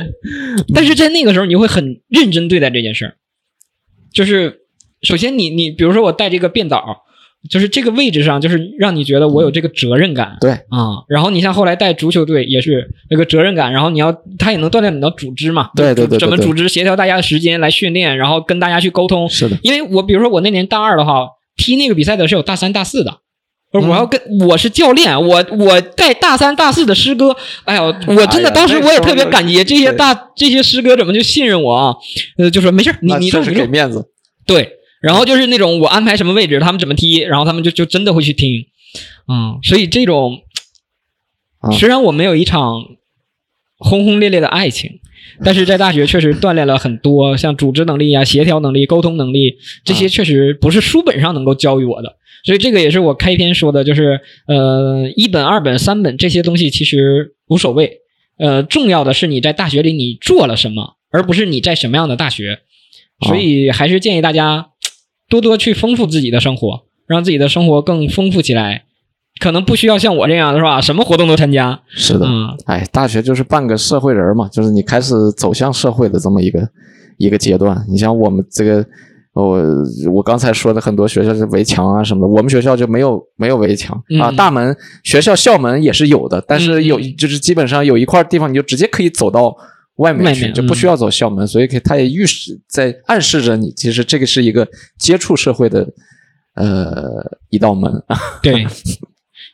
[0.73, 3.13] 但是在那个时候，你会很认真对待这件事儿。
[4.11, 4.61] 就是
[5.01, 7.02] 首先你你比如说我带这个变导，
[7.49, 10.37] 就是这个位置上，就是让你觉得我有这个责任感。
[10.39, 19.29] 对啊，然后你像后来带足球队也是那个责任感，然后你要他也能锻炼你的组织嘛，对对对对对怎么组织协调大家的时间来训练，然后跟大家去沟通。
[19.29, 21.27] 是的，因为我比如说我那年大二的话，
[21.57, 23.19] 踢那个比赛的是有大三、大四的。
[23.73, 27.35] 我嗯要跟我是教练，我我带大三、大四的师哥，
[27.65, 31.95] 哎呦，我真的当时我也特别感激这些大这些师哥怎么就信任我啊？
[32.37, 34.05] 呃，就说没事，你你这么你这么给面子，
[34.45, 34.73] 对，
[35.03, 38.65] 然后就是那种我安排什么位置，他们怎么踢，然后他们就就真的会去听，
[39.27, 40.43] 嗯，所以这种
[41.59, 41.71] 啊。
[41.71, 42.85] 虽然我没有一场
[43.77, 45.01] 轰轰烈烈的爱情，
[45.43, 52.15] 但是在大学确实锻炼了很多， 像组织能力啊、协调能力、沟通能力这些，确实不是书本上能够教育我的。
[52.45, 57.99] 所以这个也是我开篇说的，就是呃，一本、二本、三本这些东西其实无所谓，
[58.37, 62.59] 呃，重要的是你在大学里你做了什么，而不是你在什么样的大学。
[63.25, 64.71] 所以还是建议大家
[65.33, 68.83] 多多去丰富自己的生活，让自己的生活更丰富起来。
[69.41, 70.79] 可能不需要像我这样，是吧？
[70.79, 71.81] 什么活动都参加。
[71.89, 76.69] 是的，嗯，哎，大学就是半个社会人嘛，就是你开始走向社会的这么一个
[77.17, 77.83] 一个阶段。
[77.89, 78.85] 你像我们这个，
[79.33, 79.59] 我
[80.13, 89.57] 我刚才说的很多学校是围墙啊什么的，我们学校就没有没有围墙啊，嗯大门学校校门也是有的，但是有嗯就是基本上有一块地方你就直接可以走到
[89.97, 94.67] 外面去，就不需要走校门，所以可以它也预示在暗示着你，其实这个是一个
[94.97, 95.87] 接触社会的
[96.55, 97.91] 呃一道门。
[98.41, 98.65] 对。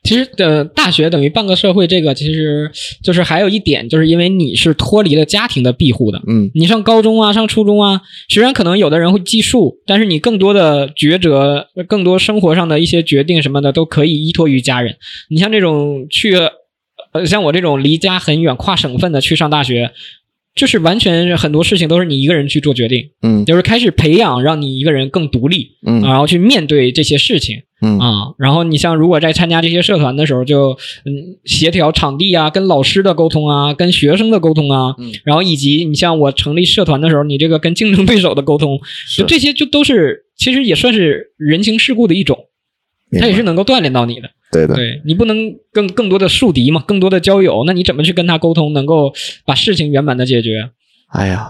[0.02, 2.72] 其实呃，大学等于半个社会，这个其实
[3.04, 6.22] 就是还有一点，就是因为你是脱离了家庭的庇护的。
[6.26, 14.96] 嗯你上高中啊，上初中啊，虽然可能有的人会计数，但是你更多的抉择、更多生活上的一些决定什么的，都可以依托于家人。
[15.30, 16.34] 你像这种去，
[17.12, 19.92] 呃，像我这种离家很远、跨省份的去上大学，
[20.56, 23.46] 就是完全很多事情都是你一个人去做决定，嗯。
[23.46, 26.02] 就是开始培养让你一个人更独立，嗯。
[26.02, 27.62] 然后去面对这些事情。
[27.82, 27.98] 嗯。
[27.98, 30.72] 啊，然后你像如果在参加这些社团的时候，就
[31.06, 35.14] 嗯协调场地啊，跟老师的沟通啊，跟学生的沟通啊，嗯。
[35.24, 38.80] 然后以及你像我成立社团的时候，你这个跟竞争对手的沟通，
[39.16, 42.38] 就这些就都是其实也算是人情世故的一种，
[43.10, 43.28] 明白。
[43.28, 44.30] 它也是能够锻炼到你的。
[44.52, 45.38] 对的，对你不能
[45.72, 49.14] 更更多的树敌嘛，更多的交友，那你怎么去跟他沟通，能够
[49.46, 50.70] 把事情圆满的解决？
[51.10, 51.50] 哎呀，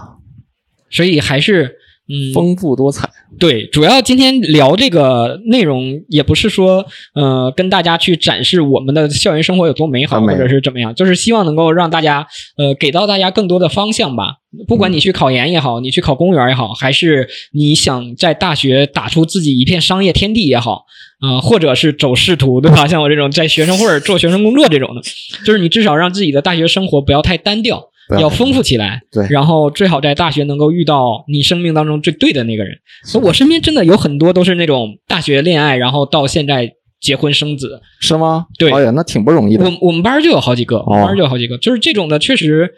[0.90, 1.76] 所以还是
[2.08, 3.08] 嗯，丰富多彩。
[3.38, 6.84] 对，主要今天聊这个内容，也不是说
[7.14, 12.26] 呃跟大家去展示我们的校园生活有多美好，或者是怎么样，就是希望能够让大家
[12.56, 14.34] 呃给到大家更多的方向吧。
[14.66, 20.86] 不管你去考研也好，你去考公务员也好，还是你想在大学打出自己一片商业天地也好，
[21.20, 22.86] 啊、或者是走仕途，对吧？
[22.88, 25.02] 像我这种在学生会儿做学生工作这种的，
[25.44, 29.02] 就是你至少让自己的大学生活不要太单调，要要丰富起来。
[29.12, 32.74] 对然后最好在大学能够遇到你生命当中最对的那个人。
[33.04, 37.80] 所以我身边真的有很多都是那种大学恋爱，然后到现在结婚生子。
[38.00, 38.46] 是吗？
[38.58, 39.64] 对哎呀，那挺不容易的。
[39.64, 42.72] 我我们班就有好几个，我们班就有好几个，就是这种的，确实。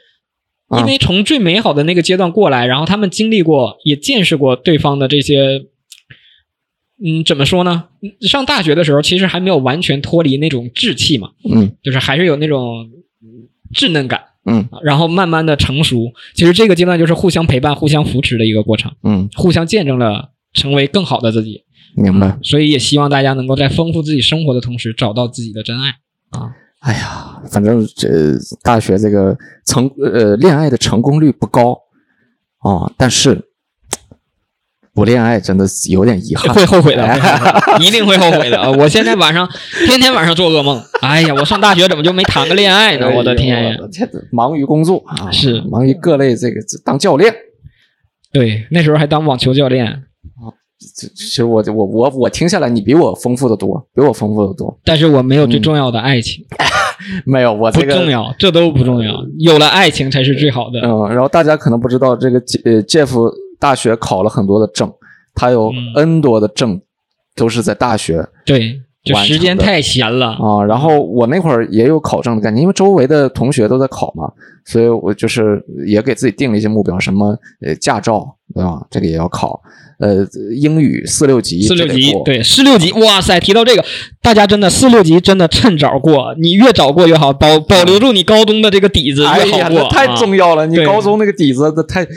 [0.69, 5.67] 啊因为从最美好的那个阶段过来，然后他们经历过，也见识过对方的这些，
[7.05, 7.85] 嗯，怎么说呢？
[8.21, 12.89] 上大学的时候，其实还没有完全脱离那种稚气嘛，嗯就是还是有那种
[13.23, 16.13] 嗯稚嫩感，嗯然后慢慢的成熟。
[16.35, 21.65] 其实这个阶段就是互相陪伴、互相扶持的一个过程，嗯，互相见证了成为更好的自己。
[21.97, 22.39] 明白。
[22.43, 25.91] 所以也希望大家能够在丰富自己生活的同时，找到自己的真爱
[26.31, 26.53] 啊。
[26.81, 28.09] 哎呀，反正这
[28.63, 29.37] 大学这个
[29.67, 31.79] 成呃恋爱的成功率不高
[32.59, 33.41] 啊，但是
[34.95, 36.55] 不恋爱真的是有点遗憾。
[36.55, 37.03] 会后悔的，
[37.81, 38.59] 一定会后悔的。
[38.59, 39.49] 啊我现在晚上
[39.87, 40.83] 天天晚上做噩梦。
[41.01, 43.11] 哎呀，我上大学怎么就没谈个恋爱呢？
[43.17, 43.77] 我的天呀
[44.31, 47.35] 忙于工作啊，是忙于各类这个当教练。
[48.33, 50.05] 对，那时候还当网球教练，
[50.99, 54.79] 这其实我我我我听下来，你比我丰富的多，比我丰富的多。
[54.85, 56.45] 但是我没有最重要的爱情，
[57.25, 60.81] 没有，我不这个重要，这都不重要，有了爱情才是最好的。
[60.81, 63.13] 嗯，然后大家可能不知道，这个呃，Jeff
[63.63, 64.93] 大学考了很多的证，
[65.37, 66.81] 他有嗯 N 多的证
[67.37, 70.33] 都是在大学对，就时间太闲了。
[70.33, 70.65] 啊。
[70.67, 74.29] 然后我那会儿也有考证的概念，因为周围的同学都在考嘛，
[74.65, 78.85] 所以我就是也给自己定了一些目标，什么呃驾照对吧？
[78.91, 79.63] 这个也要考，
[80.01, 83.39] 呃，英语四六级，四六级对，四六级，哇塞！
[83.39, 83.85] 提到这个，
[84.21, 89.79] 大家真的四六级真的趁早过，你越早过越好，保保留住你高中的这个底子越好过。
[89.79, 90.67] 那太啊重要了！
[90.67, 92.09] 你高中那个底子，太，那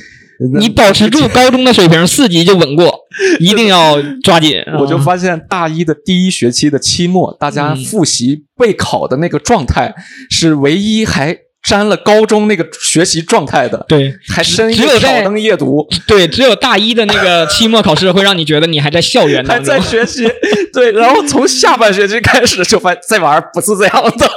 [0.60, 3.00] 你保持住高中的水平，四级就稳过，
[3.40, 4.56] 一定要抓紧。
[4.80, 9.94] 我就啊发现大一的第一学期的期末，大家嗯复习备考的那个状态
[10.30, 11.38] 是唯一还
[11.68, 19.80] 沾了高中那个学习状态的，对还深只有在夜挑灯夜读，对，只有大一的那个期末考试会让你觉得你还在校园还当中在。
[19.82, 20.30] 学习。
[20.72, 24.30] 对，然后从下半学期开始就发现这玩意儿不是这样的。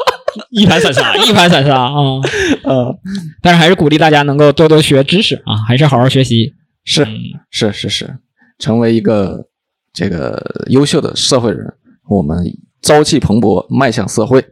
[0.51, 1.93] 一盘散沙，一盘散沙啊！
[2.65, 2.95] 嗯，
[3.43, 6.55] 但是还是鼓励大家能够多多学知识啊，还是好好学习。
[6.85, 7.19] 是嗯，
[7.51, 8.19] 是是是，
[8.59, 9.47] 成为一个
[9.93, 11.75] 这个优秀的社会人，
[12.09, 12.39] 我们
[12.81, 14.45] 朝气蓬勃迈向社会。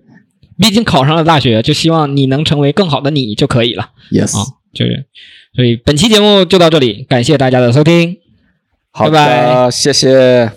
[0.58, 4.44] 毕竟考上了大学，就希望你能成为更好的你就可以了 Yes，、啊。
[4.72, 5.06] 就是，
[5.54, 8.18] 所以本期节目就到这里，感谢大家的收听。
[8.90, 10.52] 好拜，拜谢谢。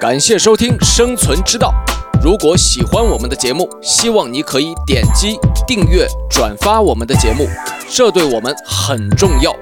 [0.00, 1.74] 感谢收听《生存之道》。
[2.20, 7.48] 如果喜欢我们的节目，希望你可以点击订阅、转发我们的节目，
[7.88, 9.54] 这对我们很重要。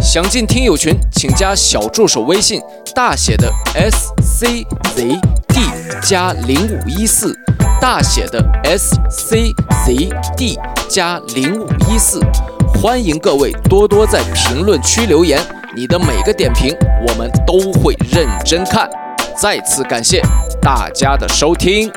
[0.00, 2.60] 想进听友群，请加小助手微信，
[2.94, 5.60] 大写的 S C Z D
[6.02, 7.34] 加零五一四，
[7.80, 9.54] 大写的 S C
[9.86, 10.58] Z D
[10.88, 12.20] 加零五一四。
[12.74, 15.40] 欢迎各位多多在评论区留言，
[15.74, 16.76] 你的每个点评
[17.08, 18.86] 我们都会认真看。
[19.36, 20.20] 再次感谢
[20.60, 21.90] 大家的收听。